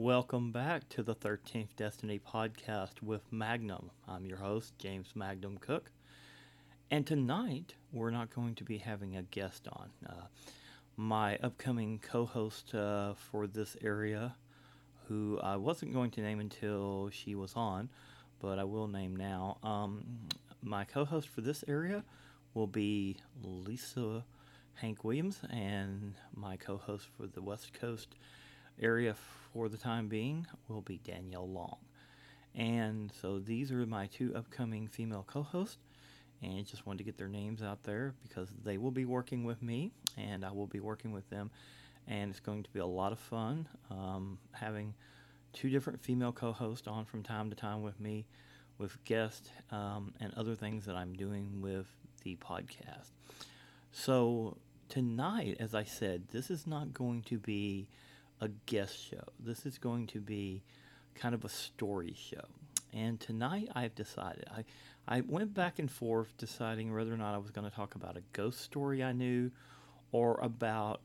Welcome 0.00 0.52
back 0.52 0.88
to 0.90 1.02
the 1.02 1.16
13th 1.16 1.74
Destiny 1.76 2.20
podcast 2.20 3.02
with 3.02 3.22
Magnum. 3.32 3.90
I'm 4.06 4.26
your 4.26 4.38
host, 4.38 4.78
James 4.78 5.08
Magnum 5.16 5.58
Cook. 5.58 5.90
And 6.88 7.04
tonight, 7.04 7.74
we're 7.92 8.12
not 8.12 8.32
going 8.32 8.54
to 8.54 8.64
be 8.64 8.78
having 8.78 9.16
a 9.16 9.22
guest 9.22 9.66
on. 9.66 9.90
Uh, 10.08 10.26
my 10.96 11.36
upcoming 11.38 11.98
co 11.98 12.26
host 12.26 12.76
uh, 12.76 13.14
for 13.14 13.48
this 13.48 13.76
area, 13.82 14.36
who 15.08 15.40
I 15.42 15.56
wasn't 15.56 15.92
going 15.92 16.12
to 16.12 16.20
name 16.20 16.38
until 16.38 17.10
she 17.10 17.34
was 17.34 17.54
on, 17.56 17.88
but 18.38 18.60
I 18.60 18.64
will 18.64 18.86
name 18.86 19.16
now. 19.16 19.58
Um, 19.64 20.04
my 20.62 20.84
co 20.84 21.06
host 21.06 21.26
for 21.26 21.40
this 21.40 21.64
area 21.66 22.04
will 22.54 22.68
be 22.68 23.16
Lisa 23.42 24.24
Hank 24.74 25.02
Williams, 25.02 25.40
and 25.50 26.14
my 26.36 26.56
co 26.56 26.76
host 26.76 27.08
for 27.16 27.26
the 27.26 27.42
West 27.42 27.72
Coast 27.72 28.14
area 28.80 29.14
for 29.52 29.68
the 29.68 29.76
time 29.76 30.08
being 30.08 30.46
will 30.68 30.82
be 30.82 31.00
Danielle 31.04 31.48
Long. 31.48 31.78
And 32.54 33.12
so 33.20 33.38
these 33.38 33.70
are 33.72 33.86
my 33.86 34.06
two 34.06 34.34
upcoming 34.34 34.88
female 34.88 35.24
co 35.26 35.42
hosts. 35.42 35.78
And 36.40 36.64
just 36.64 36.86
wanted 36.86 36.98
to 36.98 37.04
get 37.04 37.18
their 37.18 37.28
names 37.28 37.62
out 37.62 37.82
there 37.82 38.14
because 38.22 38.48
they 38.62 38.78
will 38.78 38.92
be 38.92 39.04
working 39.04 39.42
with 39.42 39.60
me 39.60 39.90
and 40.16 40.44
I 40.44 40.52
will 40.52 40.68
be 40.68 40.78
working 40.78 41.10
with 41.10 41.28
them. 41.30 41.50
And 42.06 42.30
it's 42.30 42.40
going 42.40 42.62
to 42.62 42.70
be 42.70 42.78
a 42.78 42.86
lot 42.86 43.10
of 43.10 43.18
fun 43.18 43.68
um, 43.90 44.38
having 44.52 44.94
two 45.52 45.68
different 45.68 46.00
female 46.00 46.32
co 46.32 46.52
hosts 46.52 46.86
on 46.86 47.04
from 47.04 47.22
time 47.22 47.50
to 47.50 47.56
time 47.56 47.82
with 47.82 47.98
me, 47.98 48.26
with 48.78 49.02
guests, 49.04 49.50
um, 49.70 50.14
and 50.20 50.32
other 50.34 50.54
things 50.54 50.86
that 50.86 50.94
I'm 50.94 51.12
doing 51.12 51.60
with 51.60 51.86
the 52.22 52.36
podcast. 52.36 53.10
So, 53.90 54.56
tonight, 54.88 55.56
as 55.58 55.74
I 55.74 55.84
said, 55.84 56.28
this 56.30 56.50
is 56.50 56.66
not 56.66 56.94
going 56.94 57.22
to 57.22 57.38
be 57.38 57.88
a 58.40 58.48
guest 58.66 59.10
show. 59.10 59.24
This 59.38 59.66
is 59.66 59.78
going 59.78 60.06
to 60.08 60.20
be 60.20 60.62
kind 61.14 61.34
of 61.34 61.44
a 61.44 61.48
story 61.48 62.14
show. 62.16 62.44
And 62.92 63.20
tonight 63.20 63.68
I've 63.74 63.94
decided, 63.94 64.44
I, 64.50 64.64
I 65.06 65.22
went 65.22 65.54
back 65.54 65.78
and 65.78 65.90
forth 65.90 66.36
deciding 66.38 66.94
whether 66.94 67.12
or 67.12 67.16
not 67.16 67.34
I 67.34 67.38
was 67.38 67.50
going 67.50 67.68
to 67.68 67.74
talk 67.74 67.94
about 67.94 68.16
a 68.16 68.22
ghost 68.32 68.60
story 68.60 69.02
I 69.02 69.12
knew 69.12 69.50
or 70.12 70.38
about 70.40 71.00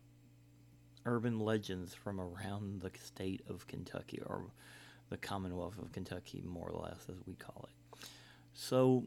urban 1.05 1.39
legends 1.39 1.93
from 1.93 2.19
around 2.19 2.81
the 2.81 2.91
state 3.03 3.41
of 3.49 3.67
Kentucky 3.67 4.21
or 4.25 4.45
the 5.09 5.17
Commonwealth 5.17 5.77
of 5.77 5.91
Kentucky, 5.91 6.41
more 6.45 6.69
or 6.69 6.81
less, 6.81 7.05
as 7.09 7.17
we 7.27 7.33
call 7.33 7.67
it. 7.69 8.07
So 8.53 9.03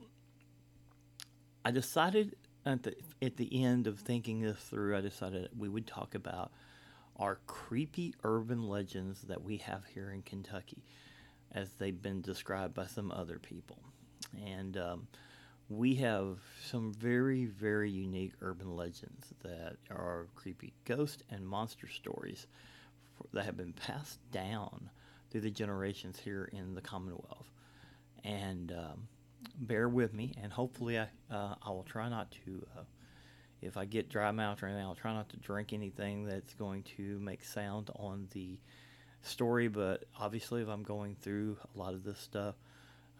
I 1.64 1.70
decided 1.70 2.36
at 2.66 2.82
the, 2.82 2.94
at 3.22 3.36
the 3.36 3.64
end 3.64 3.86
of 3.86 4.00
thinking 4.00 4.40
this 4.40 4.58
through, 4.58 4.96
I 4.96 5.00
decided 5.00 5.48
we 5.56 5.68
would 5.68 5.86
talk 5.86 6.14
about 6.14 6.52
are 7.18 7.38
creepy 7.46 8.14
urban 8.24 8.68
legends 8.68 9.22
that 9.22 9.42
we 9.42 9.56
have 9.58 9.84
here 9.94 10.10
in 10.10 10.22
Kentucky, 10.22 10.84
as 11.52 11.72
they've 11.72 12.02
been 12.02 12.20
described 12.20 12.74
by 12.74 12.86
some 12.86 13.10
other 13.10 13.38
people. 13.38 13.78
And 14.44 14.76
um, 14.76 15.08
we 15.68 15.94
have 15.96 16.38
some 16.64 16.92
very, 16.92 17.46
very 17.46 17.90
unique 17.90 18.34
urban 18.40 18.76
legends 18.76 19.32
that 19.42 19.76
are 19.90 20.26
creepy 20.34 20.72
ghost 20.84 21.22
and 21.30 21.46
monster 21.46 21.88
stories 21.88 22.46
for, 23.16 23.26
that 23.32 23.44
have 23.44 23.56
been 23.56 23.72
passed 23.72 24.18
down 24.30 24.90
through 25.30 25.40
the 25.40 25.50
generations 25.50 26.18
here 26.18 26.48
in 26.52 26.74
the 26.74 26.80
Commonwealth. 26.80 27.50
And 28.24 28.72
um, 28.72 29.08
bear 29.58 29.88
with 29.88 30.12
me, 30.12 30.34
and 30.42 30.52
hopefully, 30.52 30.98
I, 30.98 31.08
uh, 31.30 31.54
I 31.62 31.70
will 31.70 31.86
try 31.88 32.08
not 32.08 32.30
to. 32.44 32.66
Uh, 32.76 32.82
if 33.66 33.76
I 33.76 33.84
get 33.84 34.08
dry 34.08 34.30
mouth 34.30 34.62
or 34.62 34.66
anything, 34.66 34.84
I'll 34.84 34.94
try 34.94 35.12
not 35.12 35.28
to 35.30 35.36
drink 35.36 35.72
anything 35.72 36.24
that's 36.24 36.54
going 36.54 36.84
to 36.96 37.18
make 37.18 37.44
sound 37.44 37.90
on 37.96 38.28
the 38.32 38.58
story. 39.22 39.68
But 39.68 40.04
obviously, 40.18 40.62
if 40.62 40.68
I'm 40.68 40.82
going 40.82 41.16
through 41.20 41.56
a 41.74 41.78
lot 41.78 41.94
of 41.94 42.04
this 42.04 42.18
stuff, 42.18 42.54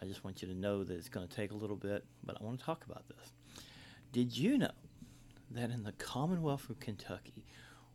I 0.00 0.06
just 0.06 0.25
want 0.25 0.43
you 0.43 0.48
to 0.48 0.54
know 0.54 0.84
that 0.84 0.94
it's 0.94 1.09
going 1.09 1.26
to 1.26 1.34
take 1.34 1.50
a 1.50 1.56
little 1.56 1.76
bit. 1.76 2.04
But 2.25 2.37
I 2.41 2.44
want 2.44 2.59
to 2.59 2.65
talk 2.65 2.84
about 2.84 3.04
this. 3.09 3.32
Did 4.12 4.37
you 4.37 4.59
know 4.59 4.71
that 5.50 5.71
in 5.71 5.84
the 5.84 5.93
Commonwealth 5.93 6.71
of 6.71 6.81
Kentucky, 6.81 7.44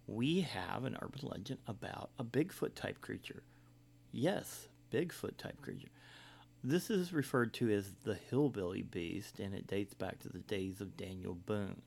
we 0.08 0.42
have 0.42 0.84
an 0.84 0.97
urban 1.02 1.30
legend 1.30 1.59
about 1.68 2.09
a 2.20 2.24
Bigfoot 2.24 2.76
type 2.76 3.02
creature? 3.02 3.44
Yes, 4.12 4.68
Bigfoot 4.92 5.38
type 5.38 5.62
creature. 5.62 5.90
This 6.64 6.92
is 6.92 7.12
referred 7.12 7.53
to 7.56 7.72
as 7.72 7.94
the 8.03 8.14
hillbilly 8.14 8.84
beast, 8.84 9.40
and 9.40 9.56
it 9.56 9.66
dates 9.66 9.96
back 9.96 10.20
to 10.20 10.30
the 10.30 10.40
days 10.40 10.80
of 10.80 10.96
Daniel 10.96 11.34
Boone. 11.34 11.81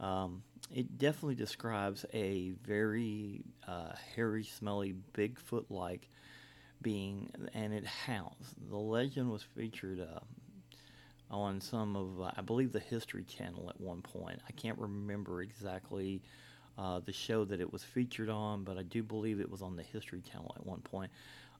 Um, 0.00 0.42
it 0.72 0.98
definitely 0.98 1.36
describes 1.36 2.04
a 2.12 2.52
very 2.66 3.42
uh, 3.66 3.92
hairy, 4.14 4.44
smelly, 4.44 4.94
Bigfoot 5.12 5.66
like 5.70 6.08
being, 6.82 7.30
and 7.54 7.72
it 7.72 7.86
howls. 7.86 8.54
The 8.70 8.76
legend 8.76 9.30
was 9.30 9.42
featured 9.42 10.00
uh, 10.00 10.20
on 11.30 11.60
some 11.60 11.96
of, 11.96 12.20
uh, 12.20 12.30
I 12.36 12.42
believe, 12.42 12.72
the 12.72 12.80
History 12.80 13.24
Channel 13.24 13.70
at 13.70 13.80
one 13.80 14.02
point. 14.02 14.40
I 14.48 14.52
can't 14.52 14.78
remember 14.78 15.42
exactly 15.42 16.22
uh, 16.76 17.00
the 17.04 17.12
show 17.12 17.44
that 17.44 17.60
it 17.60 17.72
was 17.72 17.84
featured 17.84 18.28
on, 18.28 18.64
but 18.64 18.76
I 18.78 18.82
do 18.82 19.02
believe 19.02 19.40
it 19.40 19.50
was 19.50 19.62
on 19.62 19.76
the 19.76 19.82
History 19.82 20.20
Channel 20.20 20.54
at 20.56 20.66
one 20.66 20.80
point. 20.80 21.10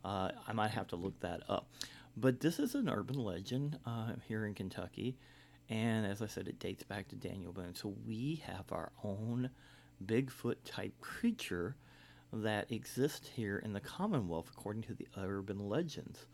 Uh, 0.04 0.30
I 0.46 0.52
might 0.52 0.70
have 0.72 0.88
to 0.88 0.96
look 0.96 1.18
that 1.20 1.42
up. 1.48 1.68
But 2.16 2.40
this 2.40 2.58
is 2.58 2.74
an 2.74 2.88
urban 2.88 3.18
legend 3.18 3.78
uh, 3.86 4.12
here 4.28 4.46
in 4.46 4.54
Kentucky. 4.54 5.16
And 5.70 6.06
as 6.06 6.20
I 6.20 6.26
said, 6.26 6.48
it 6.48 6.58
dates 6.58 6.82
back 6.82 7.08
to 7.08 7.16
Daniel 7.16 7.52
Boone. 7.52 7.74
So 7.74 7.94
we 8.06 8.42
have 8.46 8.70
our 8.70 8.92
own 9.02 9.50
Bigfoot 10.04 10.56
type 10.64 10.92
creature 11.00 11.76
that 12.32 12.70
exists 12.70 13.28
here 13.34 13.58
in 13.58 13.72
the 13.72 13.80
Commonwealth 13.80 14.50
according 14.50 14.82
to 14.82 14.94
the 14.94 15.06
urban 15.16 15.68
legends. 15.68 16.26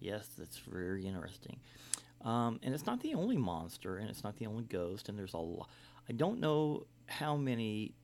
Yes, 0.00 0.28
that's 0.38 0.58
very 0.58 1.06
interesting. 1.06 1.58
Um, 2.22 2.60
and 2.62 2.74
it's 2.74 2.86
not 2.86 3.00
the 3.00 3.14
only 3.14 3.36
monster, 3.36 3.96
and 3.96 4.10
it's 4.10 4.22
not 4.22 4.36
the 4.36 4.46
only 4.46 4.64
ghost, 4.64 5.08
and 5.08 5.18
there's 5.18 5.34
a 5.34 5.38
lot. 5.38 5.68
I 6.08 6.12
don't 6.12 6.40
know 6.40 6.86
how 7.06 7.36
many 7.36 7.94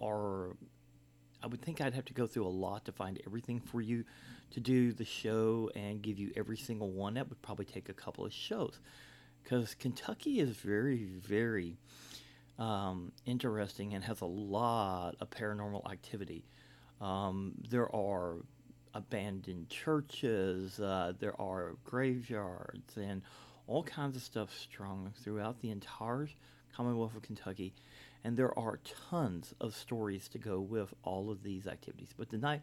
are. 0.00 0.56
I 1.42 1.46
would 1.46 1.60
think 1.60 1.80
I'd 1.80 1.94
have 1.94 2.06
to 2.06 2.14
go 2.14 2.26
through 2.26 2.46
a 2.46 2.48
lot 2.48 2.84
to 2.86 2.92
find 2.92 3.20
everything 3.26 3.60
for 3.60 3.80
you 3.80 4.04
to 4.52 4.60
do 4.60 4.92
the 4.92 5.04
show 5.04 5.70
and 5.74 6.00
give 6.00 6.18
you 6.18 6.32
every 6.36 6.56
single 6.56 6.90
one. 6.90 7.14
That 7.14 7.28
would 7.28 7.42
probably 7.42 7.66
take 7.66 7.88
a 7.88 7.92
couple 7.92 8.24
of 8.24 8.32
shows 8.32 8.80
because 9.44 9.74
Kentucky 9.74 10.40
is 10.40 10.56
very, 10.56 11.04
very 11.04 11.76
um, 12.58 13.12
interesting 13.26 13.94
and 13.94 14.02
has 14.02 14.22
a 14.22 14.26
lot 14.26 15.16
of 15.20 15.28
paranormal 15.30 15.90
activity. 15.92 16.44
Um, 17.00 17.52
there 17.68 17.94
are 17.94 18.36
abandoned 18.94 19.68
churches, 19.68 20.80
uh, 20.80 21.12
there 21.18 21.38
are 21.40 21.76
graveyards, 21.84 22.96
and 22.96 23.20
all 23.66 23.82
kinds 23.82 24.16
of 24.16 24.22
stuff 24.22 24.56
strung 24.56 25.12
throughout 25.22 25.60
the 25.60 25.70
entire 25.70 26.28
Commonwealth 26.74 27.14
of 27.14 27.22
Kentucky. 27.22 27.72
And 28.24 28.36
there 28.36 28.58
are 28.58 28.80
tons 29.10 29.54
of 29.60 29.76
stories 29.76 30.28
to 30.28 30.38
go 30.38 30.58
with 30.58 30.92
all 31.02 31.30
of 31.30 31.42
these 31.42 31.66
activities. 31.66 32.08
But 32.16 32.30
tonight, 32.30 32.62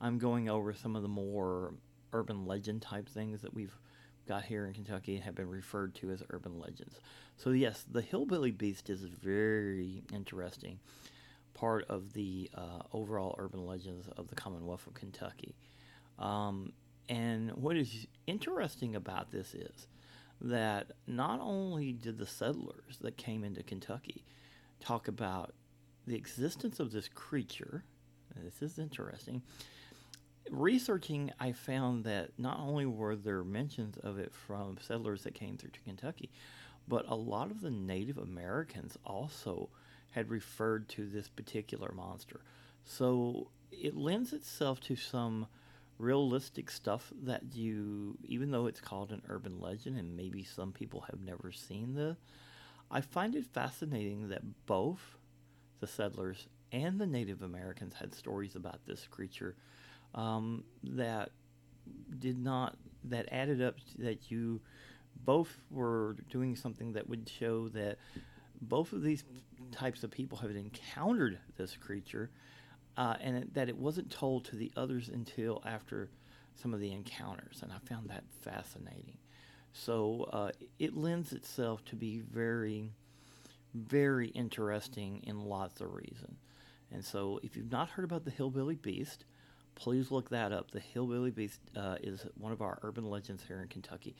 I'm 0.00 0.18
going 0.18 0.50
over 0.50 0.74
some 0.74 0.96
of 0.96 1.02
the 1.02 1.08
more 1.08 1.72
urban 2.12 2.46
legend 2.46 2.82
type 2.82 3.08
things 3.08 3.42
that 3.42 3.54
we've 3.54 3.76
got 4.28 4.44
here 4.44 4.66
in 4.66 4.74
Kentucky 4.74 5.16
have 5.16 5.34
been 5.34 5.48
referred 5.48 5.94
to 5.96 6.10
as 6.10 6.22
urban 6.30 6.60
legends. 6.60 7.00
So, 7.36 7.50
yes, 7.50 7.84
the 7.90 8.02
hillbilly 8.02 8.50
beast 8.50 8.90
is 8.90 9.02
a 9.02 9.08
very 9.08 10.02
interesting 10.12 10.78
part 11.54 11.84
of 11.88 12.12
the 12.12 12.50
uh, 12.54 12.82
overall 12.92 13.34
urban 13.38 13.66
legends 13.66 14.06
of 14.16 14.28
the 14.28 14.34
Commonwealth 14.34 14.86
of 14.86 14.94
Kentucky. 14.94 15.56
Um, 16.18 16.72
and 17.08 17.52
what 17.52 17.76
is 17.76 18.06
interesting 18.26 18.94
about 18.94 19.32
this 19.32 19.54
is 19.54 19.88
that 20.40 20.92
not 21.06 21.40
only 21.40 21.92
did 21.92 22.18
the 22.18 22.26
settlers 22.26 22.98
that 23.00 23.16
came 23.16 23.42
into 23.42 23.62
Kentucky 23.62 24.24
talk 24.78 25.08
about 25.08 25.54
the 26.06 26.14
existence 26.14 26.78
of 26.78 26.92
this 26.92 27.08
creature, 27.08 27.84
this 28.36 28.62
is 28.62 28.78
interesting, 28.78 29.42
researching, 30.50 31.32
I 31.38 31.52
found 31.52 32.04
that 32.04 32.30
not 32.38 32.58
only 32.60 32.86
were 32.86 33.16
there 33.16 33.44
mentions 33.44 33.96
of 33.98 34.18
it 34.18 34.32
from 34.32 34.78
settlers 34.80 35.22
that 35.24 35.34
came 35.34 35.56
through 35.56 35.70
to 35.70 35.80
Kentucky, 35.80 36.30
but 36.86 37.06
a 37.08 37.14
lot 37.14 37.50
of 37.50 37.60
the 37.60 37.70
Native 37.70 38.18
Americans 38.18 38.96
also 39.04 39.68
had 40.12 40.30
referred 40.30 40.88
to 40.88 41.06
this 41.06 41.28
particular 41.28 41.92
monster. 41.94 42.40
So 42.84 43.50
it 43.70 43.96
lends 43.96 44.32
itself 44.32 44.80
to 44.80 44.96
some 44.96 45.46
realistic 45.98 46.70
stuff 46.70 47.12
that 47.24 47.42
you, 47.54 48.16
even 48.24 48.50
though 48.50 48.66
it's 48.66 48.80
called 48.80 49.10
an 49.12 49.22
urban 49.28 49.60
legend 49.60 49.98
and 49.98 50.16
maybe 50.16 50.44
some 50.44 50.72
people 50.72 51.04
have 51.10 51.20
never 51.20 51.52
seen 51.52 51.94
this, 51.94 52.16
I 52.90 53.00
find 53.00 53.34
it 53.34 53.44
fascinating 53.44 54.28
that 54.28 54.66
both 54.66 55.18
the 55.80 55.86
settlers 55.86 56.46
and 56.72 56.98
the 56.98 57.06
Native 57.06 57.42
Americans 57.42 57.94
had 57.94 58.14
stories 58.14 58.56
about 58.56 58.86
this 58.86 59.06
creature 59.10 59.56
um, 60.14 60.64
that 60.82 61.30
did 62.18 62.38
not 62.38 62.76
that 63.04 63.28
added 63.32 63.62
up 63.62 63.76
that 63.98 64.30
you 64.30 64.60
both 65.24 65.56
were 65.70 66.16
doing 66.30 66.56
something 66.56 66.92
that 66.92 67.08
would 67.08 67.28
show 67.28 67.68
that 67.68 67.98
both 68.60 68.92
of 68.92 69.02
these 69.02 69.24
types 69.72 70.02
of 70.02 70.10
people 70.10 70.38
have 70.38 70.50
encountered 70.50 71.38
this 71.56 71.76
creature 71.76 72.30
uh, 72.96 73.14
and 73.20 73.36
it, 73.36 73.54
that 73.54 73.68
it 73.68 73.76
wasn't 73.76 74.10
told 74.10 74.44
to 74.44 74.56
the 74.56 74.72
others 74.76 75.08
until 75.08 75.62
after 75.64 76.10
some 76.60 76.74
of 76.74 76.80
the 76.80 76.92
encounters, 76.92 77.60
and 77.62 77.72
I 77.72 77.78
found 77.88 78.10
that 78.10 78.24
fascinating. 78.42 79.18
So 79.72 80.28
uh, 80.32 80.50
it 80.80 80.96
lends 80.96 81.32
itself 81.32 81.84
to 81.86 81.96
be 81.96 82.18
very, 82.18 82.90
very 83.72 84.28
interesting 84.28 85.22
in 85.24 85.44
lots 85.44 85.80
of 85.80 85.94
reasons. 85.94 86.40
And 86.90 87.04
so, 87.04 87.38
if 87.42 87.54
you've 87.54 87.70
not 87.70 87.90
heard 87.90 88.04
about 88.04 88.24
the 88.24 88.30
Hillbilly 88.30 88.76
Beast, 88.76 89.26
please 89.78 90.10
look 90.10 90.28
that 90.30 90.52
up. 90.52 90.70
The 90.72 90.80
Hillbilly 90.80 91.30
Beast 91.30 91.60
uh, 91.76 91.96
is 92.02 92.26
one 92.36 92.52
of 92.52 92.60
our 92.60 92.78
urban 92.82 93.08
legends 93.08 93.44
here 93.46 93.60
in 93.60 93.68
Kentucky, 93.68 94.16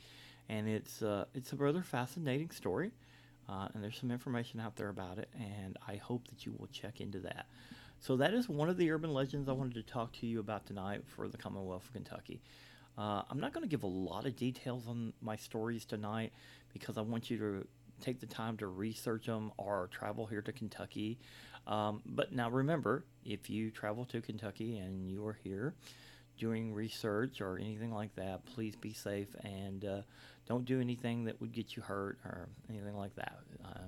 and 0.47 0.67
it's 0.67 1.01
uh, 1.01 1.25
it's 1.35 1.53
a 1.53 1.55
rather 1.57 1.83
fascinating 1.83 2.49
story. 2.49 2.91
Uh, 3.47 3.67
and 3.73 3.83
there's 3.83 3.97
some 3.97 4.11
information 4.11 4.59
out 4.59 4.75
there 4.75 4.89
about 4.89 5.17
it, 5.17 5.27
and 5.39 5.77
I 5.87 5.95
hope 5.95 6.27
that 6.29 6.45
you 6.45 6.53
will 6.57 6.67
check 6.67 7.01
into 7.01 7.19
that. 7.19 7.47
So 7.99 8.15
that 8.17 8.33
is 8.33 8.47
one 8.47 8.69
of 8.69 8.77
the 8.77 8.91
urban 8.91 9.11
legends 9.11 9.49
I 9.49 9.53
wanted 9.53 9.73
to 9.73 9.83
talk 9.83 10.13
to 10.19 10.27
you 10.27 10.39
about 10.39 10.65
tonight 10.67 11.01
for 11.07 11.27
the 11.27 11.37
Commonwealth 11.37 11.85
of 11.85 11.93
Kentucky. 11.93 12.41
Uh, 12.97 13.23
I'm 13.29 13.39
not 13.39 13.51
going 13.51 13.63
to 13.63 13.69
give 13.69 13.83
a 13.83 13.87
lot 13.87 14.25
of 14.25 14.35
details 14.35 14.87
on 14.87 15.13
my 15.21 15.35
stories 15.35 15.83
tonight 15.83 16.31
because 16.73 16.97
I 16.97 17.01
want 17.01 17.29
you 17.29 17.37
to 17.39 17.67
take 17.99 18.19
the 18.19 18.27
time 18.27 18.55
to 18.57 18.67
research 18.67 19.25
them 19.25 19.51
or 19.57 19.89
travel 19.91 20.27
here 20.27 20.41
to 20.43 20.51
Kentucky. 20.51 21.17
Um, 21.69 22.01
but 22.03 22.33
now 22.33 22.49
remember, 22.49 23.05
if 23.23 23.49
you 23.49 23.69
travel 23.69 24.03
to 24.05 24.21
Kentucky 24.21 24.79
and 24.79 25.07
you 25.07 25.25
are 25.27 25.37
here 25.43 25.75
doing 26.37 26.73
research 26.73 27.41
or 27.41 27.59
anything 27.59 27.93
like 27.93 28.13
that, 28.15 28.43
please 28.45 28.75
be 28.75 28.91
safe 28.91 29.27
and 29.43 29.85
uh, 29.85 30.01
don't 30.47 30.65
do 30.65 30.81
anything 30.81 31.25
that 31.25 31.39
would 31.39 31.51
get 31.51 31.77
you 31.77 31.83
hurt 31.83 32.17
or 32.25 32.49
anything 32.69 32.97
like 32.97 33.15
that. 33.15 33.37
Uh, 33.63 33.87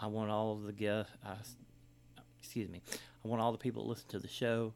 I 0.00 0.06
want 0.06 0.30
all 0.30 0.52
of 0.52 0.62
the 0.62 0.72
guests, 0.72 1.12
uh, 1.26 1.34
excuse 2.40 2.70
me, 2.70 2.80
I 2.92 3.28
want 3.28 3.42
all 3.42 3.52
the 3.52 3.58
people 3.58 3.82
that 3.82 3.90
listen 3.90 4.08
to 4.08 4.18
the 4.20 4.28
show 4.28 4.72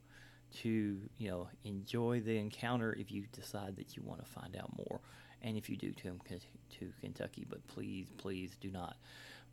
to, 0.61 0.99
you 1.17 1.31
know, 1.31 1.49
enjoy 1.65 2.21
the 2.21 2.37
encounter 2.37 2.95
if 2.99 3.11
you 3.11 3.25
decide 3.33 3.77
that 3.77 3.97
you 3.97 4.03
want 4.05 4.23
to 4.23 4.31
find 4.31 4.57
out 4.57 4.71
more. 4.77 5.01
And 5.41 5.57
if 5.57 5.71
you 5.71 5.77
do 5.77 5.93
to, 5.93 6.19
to 6.79 6.93
Kentucky, 7.01 7.47
but 7.49 7.67
please, 7.67 8.09
please 8.19 8.57
do 8.61 8.71
not 8.71 8.97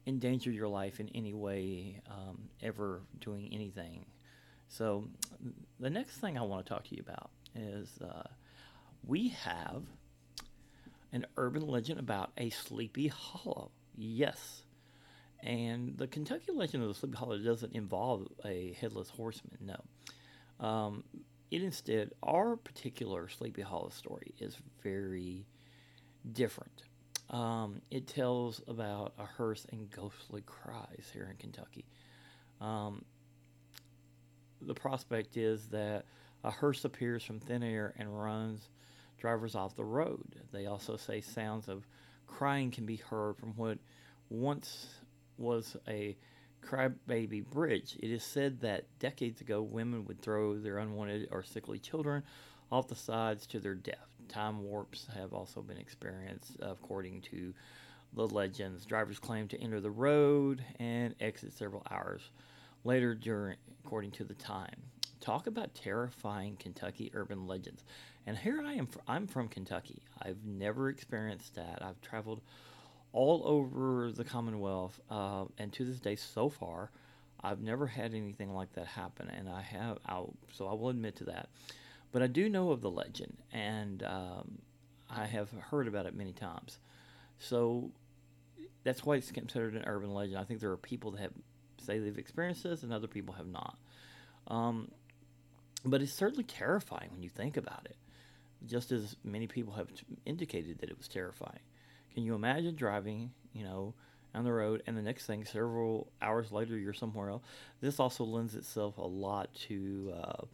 endanger 0.06 0.52
your 0.52 0.68
life 0.68 1.00
in 1.00 1.10
any 1.10 1.34
way 1.34 2.02
um, 2.10 2.50
ever 2.62 3.02
doing 3.20 3.50
anything. 3.52 4.06
So, 4.68 5.10
the 5.80 5.90
next 5.90 6.18
thing 6.18 6.38
I 6.38 6.42
want 6.42 6.66
to 6.66 6.70
talk 6.74 6.84
to 6.86 6.96
you 6.96 7.04
about 7.06 7.32
is 7.56 8.00
uh, 8.02 8.28
we 9.06 9.30
have 9.30 9.84
an 11.12 11.26
urban 11.38 11.68
legend 11.68 12.00
about 12.00 12.32
a 12.38 12.50
Sleepy 12.50 13.08
Hollow. 13.08 13.72
Yes. 13.96 14.64
And 15.42 15.98
the 15.98 16.08
Kentucky 16.08 16.52
legend 16.52 16.84
of 16.84 16.90
the 16.90 16.96
Sleepy 16.96 17.18
Hollow 17.18 17.38
doesn't 17.40 17.74
involve 17.74 18.28
a 18.46 18.76
headless 18.80 19.10
horseman, 19.10 19.58
no. 19.62 20.66
Um, 20.66 21.04
it 21.50 21.64
instead, 21.64 22.12
our 22.22 22.56
particular 22.56 23.28
Sleepy 23.30 23.62
Hollow 23.62 23.90
story 23.90 24.34
is 24.40 24.58
very 24.84 25.46
different. 26.32 26.84
Um, 27.30 27.82
it 27.92 28.08
tells 28.08 28.62
about 28.68 29.14
a 29.20 29.26
hearse 29.26 29.66
and 29.72 29.90
ghostly 29.92 30.42
cries 30.42 31.10
here 31.14 31.28
in 31.30 31.38
Kentucky. 31.38 31.86
Um, 32.60 33.06
the 34.62 34.74
prospect 34.74 35.38
is 35.38 35.68
that 35.68 36.06
a 36.44 36.52
hearse 36.52 36.86
appears 36.86 37.24
from 37.24 37.40
thin 37.40 37.64
air 37.64 37.94
and 37.98 38.20
runs 38.20 38.70
drivers 39.20 39.56
off 39.56 39.76
the 39.76 39.86
road. 39.86 40.24
They 40.52 40.66
also 40.66 40.98
say 40.98 41.22
sounds 41.22 41.68
of 41.68 41.86
crying 42.28 42.72
can 42.72 42.86
be 42.86 42.96
heard 42.96 43.38
from 43.38 43.54
what 43.56 43.78
once 44.30 44.88
was 45.38 45.76
a 45.88 46.18
crybaby 46.66 47.46
bridge. 47.46 47.98
It 48.02 48.12
is 48.12 48.24
said 48.24 48.62
that 48.62 48.86
decades 49.00 49.42
ago, 49.42 49.62
women 49.62 50.06
would 50.06 50.22
throw 50.22 50.58
their 50.58 50.78
unwanted 50.78 51.30
or 51.32 51.44
sickly 51.44 51.80
children 51.80 52.24
off 52.72 52.88
the 52.88 52.96
sides 52.96 53.46
to 53.48 53.60
their 53.60 53.76
death. 53.76 54.09
Time 54.30 54.64
warps 54.64 55.08
have 55.16 55.34
also 55.34 55.62
been 55.62 55.78
experienced, 55.78 56.52
according 56.62 57.22
to 57.22 57.54
the 58.14 58.28
legends. 58.28 58.86
Drivers 58.86 59.20
claim 59.20 59.48
to 59.50 59.60
enter 59.60 59.82
the 59.82 59.92
road 59.92 60.64
and 60.80 61.16
exit 61.20 61.52
several 61.54 61.84
hours 61.90 62.22
later, 62.84 63.16
during, 63.16 63.58
according 63.84 64.12
to 64.12 64.24
the 64.24 64.36
time. 64.36 64.76
Talk 65.20 65.48
about 65.48 65.76
terrifying 65.76 66.56
Kentucky 66.58 67.12
urban 67.14 67.48
legends. 67.48 67.84
And 68.26 68.38
here 68.38 68.62
I 68.64 68.74
am. 68.74 68.88
I'm 69.08 69.28
from 69.28 69.48
Kentucky. 69.48 70.04
I've 70.22 70.46
never 70.46 70.90
experienced 70.90 71.56
that. 71.56 71.80
I've 71.82 72.00
traveled 72.02 72.42
all 73.12 73.42
over 73.46 74.12
the 74.12 74.24
Commonwealth, 74.24 75.00
uh, 75.10 75.46
and 75.58 75.74
to 75.74 75.84
this 75.84 76.00
day, 76.00 76.16
so 76.16 76.50
far, 76.50 76.92
I've 77.42 77.62
never 77.62 77.88
had 77.88 78.14
anything 78.14 78.54
like 78.54 78.74
that 78.74 78.86
happen. 78.86 79.30
And 79.30 79.50
I 79.50 79.62
have, 79.62 79.98
I'll, 80.06 80.34
so 80.54 80.68
I 80.68 80.74
will 80.74 80.90
admit 80.90 81.16
to 81.18 81.24
that. 81.26 81.50
But 82.12 82.22
I 82.22 82.28
do 82.28 82.50
know 82.50 82.72
of 82.72 82.82
the 82.82 82.90
legend, 82.90 83.38
and 83.52 84.02
um, 84.04 84.60
I 85.10 85.26
have 85.26 85.52
heard 85.52 85.88
about 85.88 86.06
it 86.06 86.16
many 86.16 86.34
times. 86.34 86.80
So 87.38 87.92
that's 88.84 89.06
why 89.06 89.16
it's 89.16 89.32
considered 89.32 89.76
an 89.76 89.84
urban 89.86 90.14
legend. 90.14 90.38
I 90.38 90.44
think 90.44 90.60
there 90.60 90.72
are 90.72 90.78
people 90.78 91.12
that 91.12 91.22
have 91.22 91.34
say 91.78 92.00
they've 92.00 92.18
experienced 92.18 92.64
this, 92.64 92.84
and 92.84 92.92
other 92.92 93.08
people 93.08 93.36
have 93.36 93.48
not. 93.48 93.78
Um, 94.48 94.92
but 95.86 96.02
it's 96.02 96.12
certainly 96.12 96.44
terrifying 96.44 97.10
when 97.12 97.22
you 97.22 97.30
think 97.30 97.58
about 97.58 97.86
it 97.86 97.96
just 98.66 98.92
as 98.92 99.16
many 99.24 99.48
people 99.48 99.74
have 99.74 99.88
indicated 100.26 100.80
that 100.80 100.90
it 100.90 100.98
was 100.98 101.08
terrifying. 101.08 101.60
Can 102.14 102.24
you 102.24 102.36
imagine 102.36 102.76
driving, 102.76 103.32
you 103.54 103.64
know, 103.64 103.94
on 104.36 104.44
the 104.44 104.52
road, 104.52 104.84
and 104.86 104.98
the 104.98 105.02
next 105.02 105.26
thing, 105.26 105.46
several 105.46 106.12
hours 106.22 106.52
later, 106.52 106.78
you're 106.78 106.94
somewhere 106.94 107.30
else? 107.30 107.44
This 107.82 108.00
also 108.00 108.24
lends 108.24 108.56
itself 108.56 108.98
a 108.98 109.06
lot 109.06 109.54
to 109.68 110.14
uh, 110.22 110.46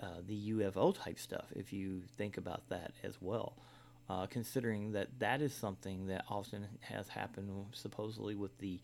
uh, 0.00 0.20
the 0.26 0.50
UFO 0.50 0.94
type 0.94 1.18
stuff, 1.18 1.46
if 1.54 1.72
you 1.72 2.02
think 2.16 2.36
about 2.36 2.68
that 2.68 2.92
as 3.02 3.16
well. 3.20 3.56
Uh, 4.10 4.26
considering 4.26 4.92
that 4.92 5.08
that 5.20 5.40
is 5.40 5.54
something 5.54 6.06
that 6.06 6.24
often 6.28 6.66
has 6.80 7.08
happened 7.08 7.48
supposedly 7.72 8.34
with 8.34 8.58
the 8.58 8.78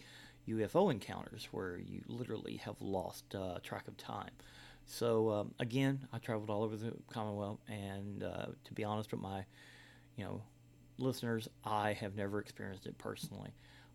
UFO 0.48 0.90
encounters, 0.90 1.48
where 1.50 1.76
you 1.76 2.02
literally 2.06 2.56
have 2.64 2.76
lost 2.80 3.34
uh, 3.34 3.58
track 3.62 3.88
of 3.88 3.96
time. 3.96 4.30
So 4.86 5.30
um, 5.30 5.54
again, 5.58 6.06
I 6.12 6.18
traveled 6.18 6.48
all 6.48 6.62
over 6.62 6.76
the 6.76 6.94
Commonwealth, 7.10 7.58
and 7.68 8.22
uh, 8.22 8.46
to 8.64 8.72
be 8.72 8.84
honest 8.84 9.10
with 9.10 9.20
my, 9.20 9.44
you 10.16 10.24
know, 10.24 10.40
listeners, 10.96 11.48
I 11.64 11.92
have 11.92 12.16
never 12.16 12.38
experienced 12.40 12.86
it 12.86 12.96
personally, 12.96 13.50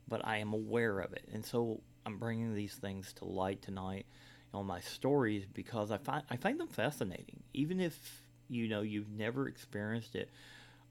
but 0.08 0.26
I 0.26 0.38
am 0.38 0.54
aware 0.54 1.00
of 1.00 1.14
it, 1.14 1.28
and 1.34 1.44
so 1.44 1.82
I'm 2.06 2.18
bringing 2.18 2.54
these 2.54 2.76
things 2.76 3.14
to 3.14 3.26
light 3.26 3.62
tonight 3.62 4.06
on 4.54 4.66
my 4.66 4.80
stories 4.80 5.46
because 5.54 5.92
I 5.92 5.98
find 5.98 6.24
I 6.30 6.38
find 6.38 6.60
them 6.60 6.68
fascinating, 6.68 7.42
even 7.54 7.80
if 7.80 8.22
you 8.50 8.68
know 8.68 8.82
you've 8.82 9.10
never 9.10 9.48
experienced 9.48 10.16
it. 10.16 10.30